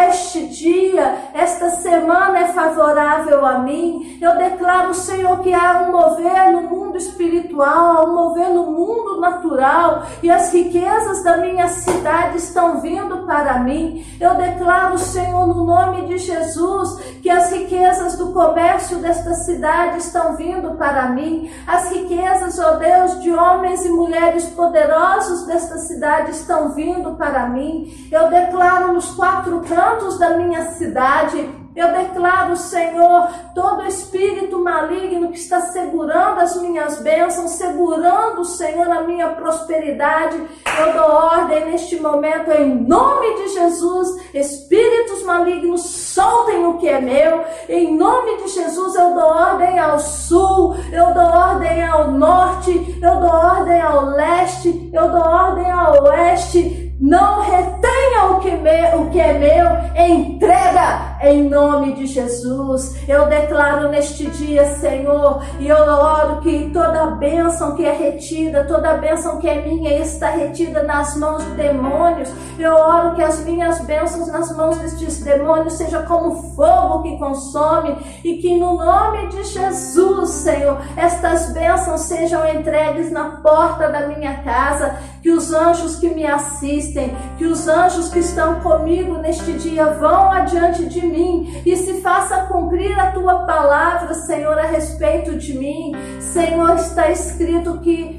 este 0.08 0.48
dia, 0.48 1.30
esta 1.34 1.70
semana 1.72 2.40
é 2.40 2.48
favorável 2.50 3.46
a 3.46 3.60
mim. 3.60 4.20
Eu 4.22 4.38
declaro, 4.38 4.94
Senhor, 4.94 5.40
que 5.40 5.54
há 5.54 5.88
um 5.88 5.92
mover 5.92 6.52
no 6.52 6.62
mundo 6.64 6.98
espiritual, 6.98 7.29
um 7.30 8.16
mover 8.16 8.50
no 8.50 8.72
mundo 8.72 9.20
natural 9.20 10.04
e 10.24 10.30
as 10.30 10.52
riquezas 10.52 11.24
da 11.24 11.38
minha 11.38 11.68
cidade 11.68 12.38
estão 12.38 12.82
vindo 12.82 13.26
para 13.26 13.60
mim. 13.60 14.06
Eu 14.20 14.36
declaro, 14.36 14.98
Senhor, 14.98 15.48
no 15.48 15.66
nome 15.66 16.08
de 16.08 16.18
Jesus, 16.18 17.00
que 17.22 17.30
as 17.30 17.52
riquezas 17.52 18.18
do 18.18 18.32
comércio 18.34 18.98
desta 19.00 19.34
cidade 19.34 20.00
estão 20.00 20.36
vindo 20.36 20.72
para 20.78 21.10
mim. 21.10 21.50
As 21.68 21.90
riquezas, 21.92 22.60
ó 22.60 22.76
Deus, 22.76 23.22
de 23.22 23.32
homens 23.32 23.86
e 23.86 23.90
mulheres 23.90 24.46
poderosos 24.48 25.46
desta 25.46 25.78
cidade 25.78 26.32
estão 26.32 26.70
vindo 26.70 27.16
para 27.16 27.48
mim. 27.48 28.08
Eu 28.12 28.30
declaro 28.30 28.94
nos 28.94 29.12
quatro 29.12 29.62
cantos 29.62 30.18
da 30.18 30.38
minha 30.38 30.72
cidade 30.72 31.59
eu 31.80 31.94
declaro, 31.94 32.58
Senhor, 32.58 33.30
todo 33.56 33.88
espírito 33.88 34.60
maligno 34.60 35.32
que 35.32 35.38
está 35.38 35.62
segurando 35.62 36.42
as 36.42 36.62
minhas 36.62 37.00
bênçãos, 37.02 37.52
segurando, 37.52 38.44
Senhor, 38.44 38.90
a 38.90 39.04
minha 39.04 39.30
prosperidade. 39.30 40.36
Eu 40.78 40.94
dou 40.94 41.10
ordem 41.10 41.72
neste 41.72 41.98
momento, 42.00 42.52
em 42.52 42.76
nome 42.84 43.34
de 43.36 43.54
Jesus. 43.54 44.22
Espíritos 44.34 45.24
malignos, 45.24 45.82
soltem 45.82 46.66
o 46.66 46.78
que 46.78 46.90
é 46.90 47.00
meu. 47.00 47.46
Em 47.70 47.96
nome 47.96 48.44
de 48.44 48.50
Jesus, 48.50 48.96
eu 48.96 49.14
dou 49.14 49.30
ordem 49.30 49.80
ao 49.80 50.00
sul, 50.00 50.76
eu 50.92 51.14
dou 51.14 51.24
ordem 51.24 51.82
ao 51.82 52.12
norte, 52.12 53.00
eu 53.02 53.16
dou 53.22 53.30
ordem 53.30 53.80
ao 53.80 54.06
leste, 54.06 54.90
eu 54.92 55.10
dou 55.10 55.22
ordem 55.22 55.72
ao 55.72 56.04
oeste 56.04 56.89
não 57.00 57.42
retenha 57.42 58.26
o 58.32 58.40
que, 58.40 58.52
me, 58.52 58.96
o 58.96 59.10
que 59.10 59.20
é 59.20 59.34
meu, 59.34 60.06
entrega 60.06 61.18
em 61.22 61.50
nome 61.50 61.94
de 61.94 62.06
Jesus. 62.06 62.96
Eu 63.08 63.28
declaro 63.28 63.90
neste 63.90 64.26
dia, 64.28 64.66
Senhor, 64.76 65.42
e 65.60 65.68
eu 65.68 65.78
oro 65.78 66.42
que 66.42 66.70
toda 66.74 67.12
bênção 67.12 67.76
que 67.76 67.86
é 67.86 67.94
retida, 67.94 68.66
toda 68.66 68.98
bênção 68.98 69.40
que 69.40 69.48
é 69.48 69.62
minha, 69.62 69.98
está 70.00 70.30
retida 70.30 70.84
nas 70.84 71.16
mãos 71.16 71.44
de 71.46 71.52
demônios. 71.52 72.30
Eu 72.58 72.74
oro 72.74 73.16
que 73.16 73.24
as 73.24 73.44
minhas 73.46 73.80
bênçãos 73.82 74.28
nas 74.28 74.56
mãos 74.56 74.78
destes 74.78 75.22
demônios 75.24 75.74
seja 75.74 76.04
como 76.04 76.54
fogo 76.54 77.04
que 77.04 77.18
consome 77.18 77.98
e 78.24 78.38
que 78.38 78.58
no 78.58 78.78
nome 78.78 79.28
de 79.28 79.44
Jesus, 79.46 80.30
Senhor, 80.30 80.78
estas 80.98 81.54
bênçãos 81.54 82.02
sejam 82.02 82.48
entregues 82.50 83.12
na 83.12 83.38
porta 83.42 83.90
da 83.90 84.08
minha 84.08 84.42
casa, 84.44 84.98
que 85.22 85.32
os 85.32 85.54
anjos 85.54 85.98
que 85.98 86.10
me 86.10 86.26
assistem 86.26 87.16
que 87.38 87.46
os 87.46 87.68
anjos 87.68 88.10
que 88.10 88.20
estão 88.20 88.60
comigo 88.62 89.18
neste 89.18 89.54
dia 89.54 89.86
vão 89.86 90.32
adiante 90.32 90.86
de 90.86 91.06
mim 91.06 91.62
e 91.66 91.76
se 91.76 92.02
faça 92.02 92.46
cumprir 92.46 92.98
a 93.00 93.12
tua 93.12 93.40
palavra, 93.46 94.14
Senhor, 94.14 94.58
a 94.58 94.66
respeito 94.66 95.38
de 95.38 95.58
mim. 95.58 95.94
Senhor, 96.20 96.76
está 96.76 97.10
escrito 97.10 97.80
que 97.80 98.19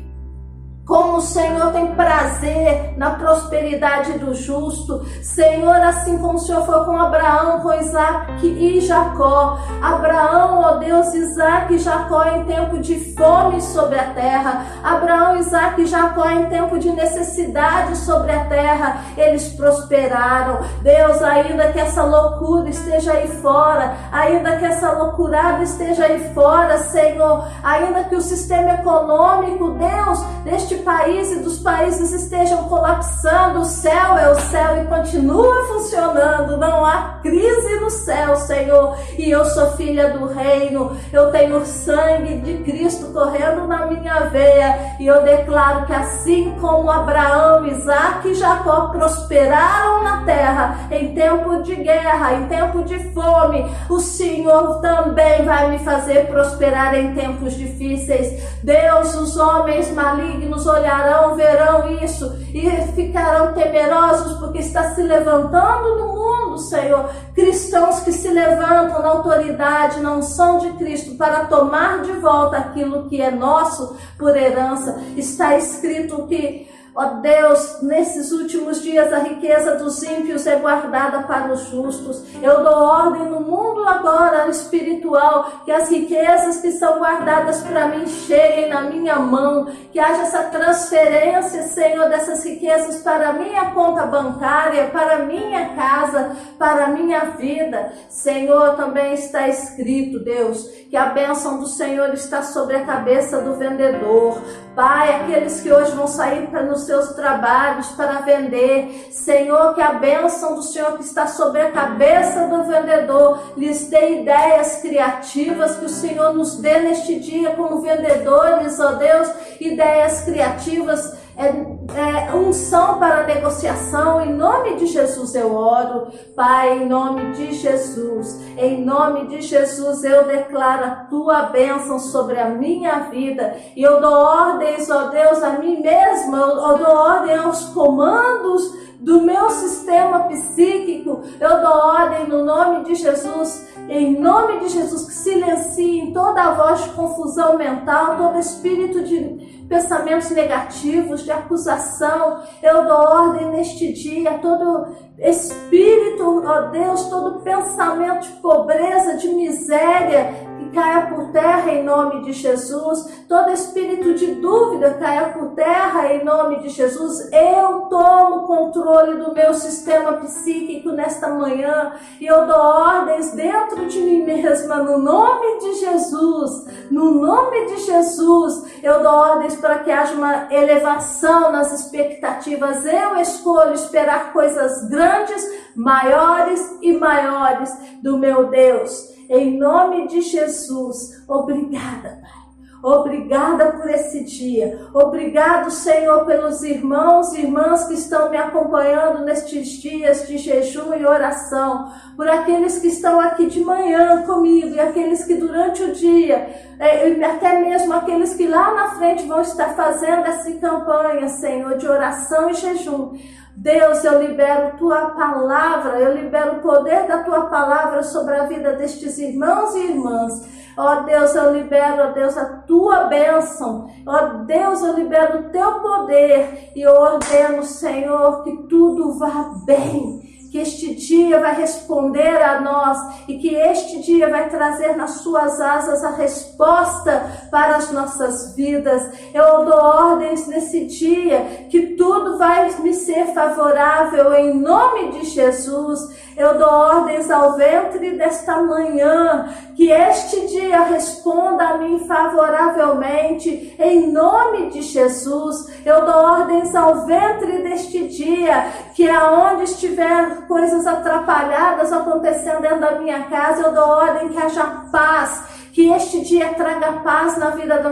como 0.85 1.19
o 1.19 1.21
Senhor 1.21 1.73
tem 1.73 1.95
prazer 1.95 2.95
na 2.97 3.11
prosperidade 3.11 4.19
do 4.19 4.35
justo. 4.35 5.05
Senhor, 5.23 5.77
assim 5.77 6.19
como 6.19 6.35
o 6.35 6.39
Senhor 6.41 6.67
foi 6.67 6.85
com 6.85 6.97
Abraão, 6.97 7.61
com 7.61 7.73
Isaac 7.75 8.45
e 8.45 8.81
Jacó. 8.81 9.59
Abraão, 9.81 10.61
ó 10.63 10.77
Deus, 10.79 11.15
Isaac 11.15 11.75
e 11.75 11.79
Jacó 11.79 12.25
em 12.25 12.45
tempo 12.45 12.79
de 12.79 13.15
fome 13.15 13.61
sobre 13.61 14.01
a 14.01 14.11
terra. 14.11 14.67
Abraão, 14.83 15.37
Isaac 15.37 15.81
e 15.81 15.87
Jacó 15.87 16.29
em 16.29 16.47
tempo 16.47 16.77
de 16.79 16.91
necessidade 16.91 17.97
sobre 17.97 18.33
a 18.33 18.47
terra. 18.47 19.01
Eles 19.17 19.49
prosperaram. 19.51 20.59
Deus, 20.83 21.23
ainda 21.23 21.69
que 21.69 21.79
essa 21.79 22.03
loucura 22.03 22.69
esteja 22.69 23.13
aí 23.13 23.29
fora, 23.29 23.95
ainda 24.11 24.57
que 24.57 24.65
essa 24.65 24.91
loucurada 24.91 25.63
esteja 25.63 26.05
aí 26.05 26.35
fora, 26.35 26.79
Senhor, 26.79 27.47
ainda 27.63 28.05
que 28.05 28.17
o 28.17 28.21
sistema 28.21 28.75
econômico, 28.75 29.71
Deus, 29.71 30.21
deste 30.45 30.80
país 30.83 31.33
e 31.33 31.41
dos 31.41 31.59
países 31.59 32.13
estejam 32.13 32.65
colapsando, 32.65 33.61
o 33.61 33.65
céu 33.65 34.19
é 34.19 34.31
o 34.31 34.41
céu 34.41 34.83
e 34.83 34.87
continua 34.87 35.65
funcionando, 35.67 36.57
não 36.57 36.85
há 36.85 37.19
crise 37.23 37.81
no 37.81 37.91
céu, 37.91 38.37
Senhor, 38.37 38.97
e 39.19 39.31
eu 39.31 39.45
sou 39.45 39.73
filha 39.73 40.11
do 40.11 40.27
reino, 40.27 40.97
eu 41.13 41.31
tenho 41.31 41.65
sangue 41.65 42.39
de 42.39 42.59
Cristo 42.65 43.13
correndo 43.13 43.67
na 43.67 43.87
minha 43.87 44.21
veia, 44.31 44.97
e 44.99 45.07
eu 45.07 45.23
declaro 45.23 45.87
que 45.87 45.93
assim 45.93 46.57
como 46.61 46.91
Abraão, 46.91 47.67
Isaac 47.67 48.29
e 48.29 48.35
Jacó 48.35 48.89
prosperaram 48.89 50.03
na 50.03 50.25
terra 50.25 50.89
em 50.91 51.15
tempo 51.15 51.63
de 51.63 51.77
guerra, 51.77 52.35
em 52.35 52.47
tempo 52.47 52.83
de 52.85 52.99
fome, 53.13 53.71
o 53.89 53.99
Senhor 54.01 54.81
também 54.81 55.45
vai 55.45 55.71
me 55.71 55.79
fazer 55.79 56.27
prosperar 56.27 56.95
em 56.95 57.15
tempos 57.15 57.55
difíceis. 57.55 58.43
Deus, 58.63 59.15
os 59.15 59.37
homens 59.37 59.91
malignos 59.93 60.60
olharão, 60.67 61.35
verão 61.35 61.99
isso 62.03 62.27
e 62.53 62.71
ficarão 62.95 63.53
temerosos 63.55 64.39
porque 64.39 64.59
está 64.59 64.95
se 64.95 65.03
levantando 65.03 65.97
no 65.99 66.09
mundo, 66.09 66.59
Senhor, 66.59 67.09
cristãos 67.35 68.01
que 68.01 68.13
se 68.13 68.29
levantam 68.29 69.03
na 69.03 69.09
autoridade, 69.09 70.01
na 70.01 70.13
unção 70.13 70.59
de 70.59 70.73
Cristo 70.73 71.17
para 71.17 71.47
tomar 71.47 72.03
de 72.03 72.13
volta 72.13 72.59
aquilo 72.59 73.09
que 73.09 73.21
é 73.21 73.31
nosso 73.31 73.97
por 74.19 74.37
herança. 74.37 75.01
Está 75.17 75.57
escrito 75.57 76.27
que 76.27 76.69
Ó 76.95 77.05
Deus, 77.21 77.83
nesses 77.83 78.33
últimos 78.33 78.83
dias 78.83 79.13
a 79.13 79.19
riqueza 79.19 79.77
dos 79.77 80.03
ímpios 80.03 80.47
é 80.47 80.57
guardada 80.57 81.21
para 81.21 81.53
os 81.53 81.69
justos. 81.69 82.25
Eu 82.43 82.65
dou 82.65 82.75
ordem 82.75 83.27
no 83.27 83.41
mundo 83.41 83.87
agora 83.87 84.49
espiritual 84.49 85.63
que 85.65 85.71
as 85.71 85.89
riquezas 85.89 86.61
que 86.61 86.73
são 86.73 86.99
guardadas 86.99 87.63
para 87.63 87.87
mim 87.87 88.07
cheguem 88.07 88.69
na 88.69 88.83
minha 88.83 89.17
mão, 89.17 89.67
que 89.93 90.01
haja 90.01 90.23
essa 90.23 90.45
transferência, 90.45 91.63
Senhor, 91.63 92.09
dessas 92.09 92.45
riquezas 92.45 93.03
para 93.03 93.33
minha 93.35 93.71
conta 93.71 94.07
bancária, 94.07 94.89
para 94.89 95.21
minha 95.21 95.75
casa, 95.75 96.37
para 96.59 96.89
minha 96.89 97.21
vida. 97.37 97.93
Senhor, 98.09 98.75
também 98.77 99.15
está 99.15 99.49
escrito, 99.49 100.19
Deus, 100.25 100.67
que 100.91 100.97
a 100.97 101.07
bênção 101.07 101.61
do 101.61 101.67
Senhor 101.67 102.13
está 102.15 102.43
sobre 102.43 102.77
a 102.77 102.85
cabeça 102.85 103.41
do 103.41 103.55
vendedor. 103.55 104.41
Pai, 104.75 105.21
aqueles 105.21 105.61
que 105.61 105.73
hoje 105.73 105.93
vão 105.93 106.07
sair 106.07 106.49
para 106.49 106.63
nos 106.63 106.80
seus 106.81 107.11
trabalhos 107.11 107.89
para 107.89 108.21
vender. 108.21 109.09
Senhor, 109.11 109.75
que 109.75 109.83
a 109.83 109.93
bênção 109.95 110.55
do 110.55 110.63
Senhor 110.63 110.97
que 110.97 111.05
está 111.05 111.27
sobre 111.27 111.61
a 111.61 111.71
cabeça 111.71 112.47
do 112.47 112.65
vendedor 112.65 113.53
lhes 113.57 113.89
dê 113.89 114.21
ideias 114.21 114.77
criativas, 114.83 115.77
que 115.77 115.85
o 115.85 115.89
Senhor 115.89 116.35
nos 116.35 116.57
dê 116.57 116.81
neste 116.81 117.19
dia 117.21 117.51
como 117.51 117.81
vendedores, 117.81 118.79
ó 118.81 118.93
Deus, 118.93 119.29
ideias 119.61 120.23
criativas 120.23 121.20
é, 121.41 122.29
é, 122.29 122.35
unção 122.35 122.99
para 122.99 123.27
negociação. 123.27 124.21
Em 124.21 124.35
nome 124.35 124.77
de 124.77 124.87
Jesus 124.87 125.35
eu 125.35 125.55
oro, 125.55 126.09
Pai, 126.37 126.83
em 126.83 126.87
nome 126.87 127.33
de 127.33 127.55
Jesus. 127.55 128.39
Em 128.59 128.85
nome 128.85 129.27
de 129.29 129.41
Jesus 129.41 130.05
eu 130.05 130.27
declaro 130.27 130.85
a 130.85 130.91
tua 131.09 131.45
bênção 131.45 131.99
sobre 131.99 132.39
a 132.39 132.51
minha 132.51 133.09
vida. 133.11 133.57
E 133.75 133.83
eu 133.83 134.01
dou 134.03 134.13
ordens, 134.13 134.91
ó 134.91 135.09
Deus, 135.09 135.43
a 135.43 135.59
mim 135.59 135.81
mesma. 135.81 136.39
Eu, 136.39 136.79
dou 136.79 136.95
ordem 136.95 137.35
aos 137.37 137.65
comandos 137.71 138.91
do 139.01 139.23
meu 139.23 139.49
sistema 139.49 140.25
psíquico. 140.25 141.23
Eu 141.41 141.63
dou 141.63 141.73
ordem 141.73 142.29
no 142.29 142.45
nome 142.45 142.85
de 142.85 142.97
Jesus. 142.97 143.67
Em 143.89 144.21
nome 144.21 144.61
de 144.61 144.69
Jesus, 144.69 145.07
que 145.07 145.15
silenciem 145.15 146.13
toda 146.13 146.43
a 146.43 146.55
voz 146.55 146.85
de 146.85 146.91
confusão 146.91 147.57
mental, 147.57 148.17
todo 148.17 148.39
espírito 148.39 149.03
de 149.03 149.60
pensamentos 149.71 150.29
negativos, 150.33 151.23
de 151.23 151.31
acusação. 151.31 152.43
Eu 152.61 152.85
dou 152.85 152.99
ordem 152.99 153.47
neste 153.53 153.93
dia, 153.93 154.39
todo 154.39 154.89
espírito, 155.17 156.43
ó 156.45 156.63
Deus, 156.63 157.05
todo 157.05 157.41
pensamento 157.43 158.23
de 158.23 158.33
pobreza, 158.41 159.17
de 159.17 159.29
miséria, 159.29 160.50
caia 160.73 161.07
por 161.07 161.31
terra 161.31 161.73
em 161.73 161.85
nome 161.85 162.23
de 162.23 162.33
Jesus. 162.33 163.25
Todo 163.29 163.53
espírito 163.53 164.15
de 164.15 164.35
dúvida 164.37 164.95
caia 164.95 165.29
por 165.29 165.51
terra 165.51 166.13
em 166.13 166.25
nome 166.25 166.61
de 166.61 166.69
Jesus. 166.69 167.31
Eu 167.33 167.83
tomo 167.83 168.47
controle 168.47 169.23
do 169.23 169.33
meu 169.33 169.55
sistema 169.55 170.15
psíquico 170.15 170.91
nesta 170.93 171.29
manhã 171.29 171.93
e 172.21 172.27
eu 172.27 172.47
dou 172.47 172.57
ordens 172.57 173.33
dentro 173.33 173.87
de 173.87 174.01
mim 174.01 174.25
mesma 174.25 174.77
no 174.77 174.99
nome 174.99 175.61
de 175.61 175.75
Jesus. 175.75 176.67
No 176.91 177.11
nome 177.11 177.67
de 177.67 177.79
Jesus, 177.79 178.81
eu 178.83 179.03
dou 179.03 179.13
ordens 179.13 179.57
para 179.57 179.79
que 179.81 179.91
haja 179.91 180.15
uma 180.15 180.53
elevação 180.53 181.53
nas 181.53 181.73
expectativas. 181.73 182.85
Eu 182.85 183.17
escolho 183.17 183.75
esperar 183.75 184.33
coisas 184.33 184.89
grandes, 184.89 185.43
maiores 185.75 186.79
e 186.83 186.93
maiores 186.93 187.73
do 188.03 188.19
meu 188.19 188.49
Deus. 188.49 189.20
Em 189.31 189.57
nome 189.57 190.09
de 190.09 190.23
Jesus, 190.23 191.23
obrigada, 191.29 192.19
Pai. 192.21 192.41
Obrigada 192.83 193.73
por 193.73 193.89
esse 193.89 194.25
dia. 194.25 194.89
Obrigado, 194.93 195.71
Senhor, 195.71 196.25
pelos 196.25 196.65
irmãos 196.65 197.33
e 197.35 197.43
irmãs 197.43 197.87
que 197.87 197.95
estão 197.95 198.31
me 198.31 198.37
acompanhando 198.37 199.25
nestes 199.25 199.69
dias 199.69 200.27
de 200.27 200.37
jejum 200.37 200.95
e 200.95 201.07
oração. 201.07 201.93
Por 202.17 202.27
aqueles 202.27 202.79
que 202.79 202.89
estão 202.89 203.21
aqui 203.21 203.47
de 203.47 203.61
manhã 203.61 204.23
comigo 204.23 204.75
e 204.75 204.81
aqueles 204.81 205.25
que 205.25 205.35
durante 205.35 205.83
o 205.83 205.93
dia, 205.93 206.49
é, 206.81 207.25
até 207.25 207.61
mesmo 207.61 207.93
aqueles 207.93 208.35
que 208.35 208.49
lá 208.49 208.75
na 208.75 208.91
frente 208.97 209.27
vão 209.27 209.43
estar 209.43 209.77
fazendo 209.77 210.25
essa 210.25 210.51
campanha, 210.55 211.29
Senhor, 211.29 211.77
de 211.77 211.87
oração 211.87 212.51
e 212.51 212.55
jejum. 212.55 213.13
Deus, 213.61 214.03
eu 214.05 214.23
libero 214.23 214.79
tua 214.79 215.11
palavra, 215.11 216.01
eu 216.01 216.15
libero 216.15 216.57
o 216.57 216.61
poder 216.61 217.07
da 217.07 217.23
tua 217.23 217.43
palavra 217.43 218.03
sobre 218.03 218.35
a 218.35 218.45
vida 218.45 218.73
destes 218.73 219.19
irmãos 219.19 219.75
e 219.75 219.91
irmãs. 219.91 220.49
Ó 220.79 221.03
Deus, 221.03 221.35
eu 221.35 221.53
libero, 221.53 222.05
ó 222.05 222.13
Deus, 222.13 222.39
a 222.39 222.47
tua 222.67 223.05
bênção. 223.05 223.87
Ó 224.07 224.19
Deus, 224.45 224.83
eu 224.83 224.95
libero 224.95 225.41
o 225.41 225.51
teu 225.51 225.75
poder 225.81 226.71
e 226.75 226.81
eu 226.81 226.95
ordeno, 226.95 227.63
Senhor, 227.63 228.43
que 228.45 228.57
tudo 228.67 229.19
vá 229.19 229.53
bem 229.67 230.30
que 230.51 230.59
este 230.59 230.95
dia 230.95 231.39
vai 231.39 231.55
responder 231.55 232.43
a 232.43 232.61
nós 232.61 232.99
e 233.29 233.39
que 233.39 233.55
este 233.55 234.01
dia 234.01 234.29
vai 234.29 234.49
trazer 234.49 234.97
nas 234.97 235.13
suas 235.23 235.61
asas 235.61 236.03
a 236.03 236.11
resposta 236.11 237.49
para 237.51 237.77
as 237.77 237.93
nossas 237.93 238.57
vidas. 238.57 239.03
Eu 239.33 239.65
dou 239.65 239.79
ordens 239.79 240.49
nesse 240.49 240.87
dia 240.87 241.67
que 241.71 241.95
tudo 241.95 242.37
vai 242.37 242.69
me 242.81 242.93
ser 242.93 243.27
favorável 243.27 244.35
em 244.35 244.53
nome 244.53 245.13
de 245.13 245.27
Jesus. 245.27 246.01
Eu 246.41 246.57
dou 246.57 246.73
ordens 246.73 247.31
ao 247.31 247.53
ventre 247.53 248.13
desta 248.17 248.63
manhã 248.63 249.51
que 249.77 249.91
este 249.91 250.47
dia 250.47 250.85
responda 250.85 251.69
a 251.69 251.77
mim 251.77 252.07
favoravelmente 252.09 253.77
em 253.79 254.11
nome 254.11 254.71
de 254.71 254.81
Jesus. 254.81 255.67
Eu 255.85 256.07
dou 256.07 256.15
ordens 256.15 256.75
ao 256.75 257.05
ventre 257.05 257.59
deste 257.63 258.09
dia 258.09 258.73
que 258.95 259.07
aonde 259.07 259.65
estiver 259.65 260.47
coisas 260.49 260.87
atrapalhadas 260.87 261.93
acontecendo 261.93 262.63
dentro 262.63 262.81
da 262.81 262.93
minha 262.93 263.25
casa, 263.25 263.67
eu 263.67 263.75
dou 263.75 263.87
ordem 263.87 264.31
que 264.31 264.39
haja 264.39 264.65
paz, 264.91 265.43
que 265.73 265.89
este 265.89 266.21
dia 266.23 266.55
traga 266.55 267.01
paz 267.01 267.39
na 267.39 267.51
vida 267.51 267.79
do 267.79 267.91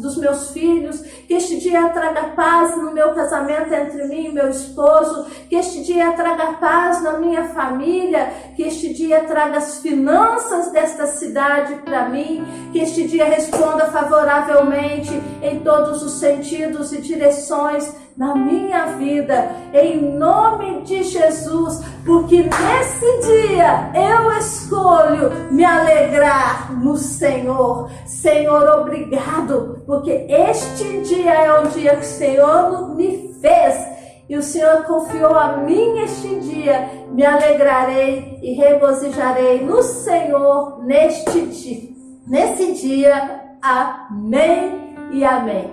dos 0.00 0.16
meus 0.16 0.50
filhos, 0.50 1.00
que 1.26 1.34
este 1.34 1.58
dia 1.58 1.88
traga 1.88 2.30
paz 2.36 2.76
no 2.76 2.92
meu 2.92 3.14
casamento 3.14 3.72
entre 3.72 4.04
mim 4.04 4.26
e 4.26 4.32
meu 4.32 4.48
esposo, 4.48 5.26
que 5.48 5.56
este 5.56 5.82
dia 5.82 6.12
traga 6.12 6.54
paz 6.54 7.02
na 7.02 7.18
minha 7.18 7.44
família, 7.46 8.32
que 8.54 8.62
este 8.62 8.92
dia 8.92 9.24
traga 9.24 9.58
as 9.58 9.78
finanças 9.78 10.70
desta 10.72 11.06
cidade 11.06 11.74
para 11.84 12.08
mim, 12.08 12.44
que 12.72 12.78
este 12.78 13.06
dia 13.06 13.24
responda 13.24 13.86
favoravelmente 13.86 15.12
em 15.42 15.60
todos 15.60 16.02
os 16.02 16.12
sentidos 16.12 16.92
e 16.92 17.00
direções 17.00 17.92
na 18.18 18.34
minha 18.34 18.86
vida, 18.96 19.48
em 19.72 20.18
nome 20.18 20.82
de 20.82 21.04
Jesus, 21.04 21.80
porque 22.04 22.42
nesse 22.42 23.18
dia 23.28 23.92
eu 23.94 24.36
escolho 24.36 25.30
me 25.52 25.64
alegrar 25.64 26.76
no 26.82 26.96
Senhor. 26.96 27.88
Senhor, 28.04 28.68
obrigado, 28.80 29.84
porque 29.86 30.26
este 30.28 31.02
dia 31.02 31.32
é 31.32 31.60
o 31.60 31.68
dia 31.68 31.94
que 31.94 32.02
o 32.02 32.04
Senhor 32.04 32.96
me 32.96 33.32
fez 33.40 33.86
e 34.28 34.36
o 34.36 34.42
Senhor 34.42 34.82
confiou 34.82 35.38
a 35.38 35.58
mim 35.58 36.00
este 36.00 36.40
dia. 36.40 36.90
Me 37.12 37.24
alegrarei 37.24 38.40
e 38.42 38.52
regozijarei 38.52 39.64
no 39.64 39.80
Senhor 39.80 40.84
neste 40.84 41.40
dia. 41.46 41.88
Nesse 42.26 42.74
dia, 42.74 43.56
amém 43.62 44.96
e 45.12 45.24
amém. 45.24 45.70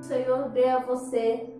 O 0.00 0.02
Senhor 0.02 0.48
dê 0.50 0.68
a 0.68 0.80
você 0.80 1.53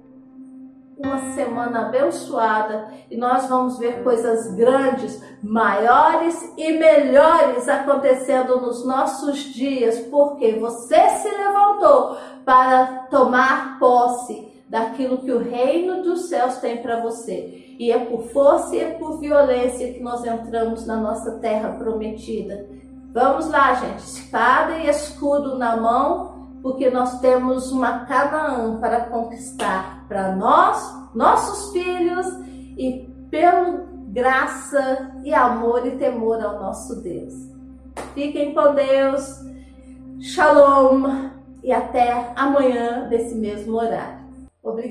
uma 0.96 1.32
semana 1.34 1.86
abençoada 1.86 2.88
e 3.10 3.16
nós 3.16 3.46
vamos 3.48 3.78
ver 3.78 4.02
coisas 4.02 4.54
grandes, 4.54 5.20
maiores 5.42 6.52
e 6.56 6.72
melhores 6.72 7.68
acontecendo 7.68 8.60
nos 8.60 8.86
nossos 8.86 9.38
dias, 9.38 9.98
porque 10.10 10.52
você 10.52 11.08
se 11.10 11.28
levantou 11.28 12.16
para 12.44 13.06
tomar 13.10 13.78
posse 13.78 14.52
daquilo 14.68 15.18
que 15.18 15.32
o 15.32 15.38
reino 15.38 16.02
dos 16.02 16.28
céus 16.28 16.56
tem 16.58 16.82
para 16.82 17.00
você. 17.00 17.74
E 17.78 17.90
é 17.90 17.98
por 17.98 18.28
força 18.28 18.74
e 18.74 18.80
é 18.80 18.90
por 18.90 19.18
violência 19.18 19.92
que 19.92 20.00
nós 20.00 20.24
entramos 20.24 20.86
na 20.86 20.96
nossa 20.96 21.32
terra 21.38 21.70
prometida. 21.70 22.66
Vamos 23.12 23.48
lá, 23.48 23.74
gente, 23.74 24.00
espada 24.00 24.78
e 24.78 24.88
escudo 24.88 25.56
na 25.56 25.76
mão, 25.76 26.48
porque 26.62 26.88
nós 26.90 27.20
temos 27.20 27.70
uma 27.70 28.00
Canaã 28.06 28.78
para 28.80 29.02
conquistar 29.02 30.03
para 30.14 30.36
nós, 30.36 31.10
nossos 31.12 31.72
filhos 31.72 32.24
e 32.78 33.04
pelo 33.32 33.84
graça 34.12 35.10
e 35.24 35.34
amor 35.34 35.84
e 35.84 35.96
temor 35.96 36.40
ao 36.40 36.60
nosso 36.60 37.02
Deus. 37.02 37.34
Fiquem 38.14 38.54
com 38.54 38.74
Deus. 38.76 39.40
Shalom 40.20 41.30
e 41.64 41.72
até 41.72 42.32
amanhã 42.36 43.08
desse 43.08 43.34
mesmo 43.34 43.74
horário. 43.74 44.24
Obrigada. 44.62 44.82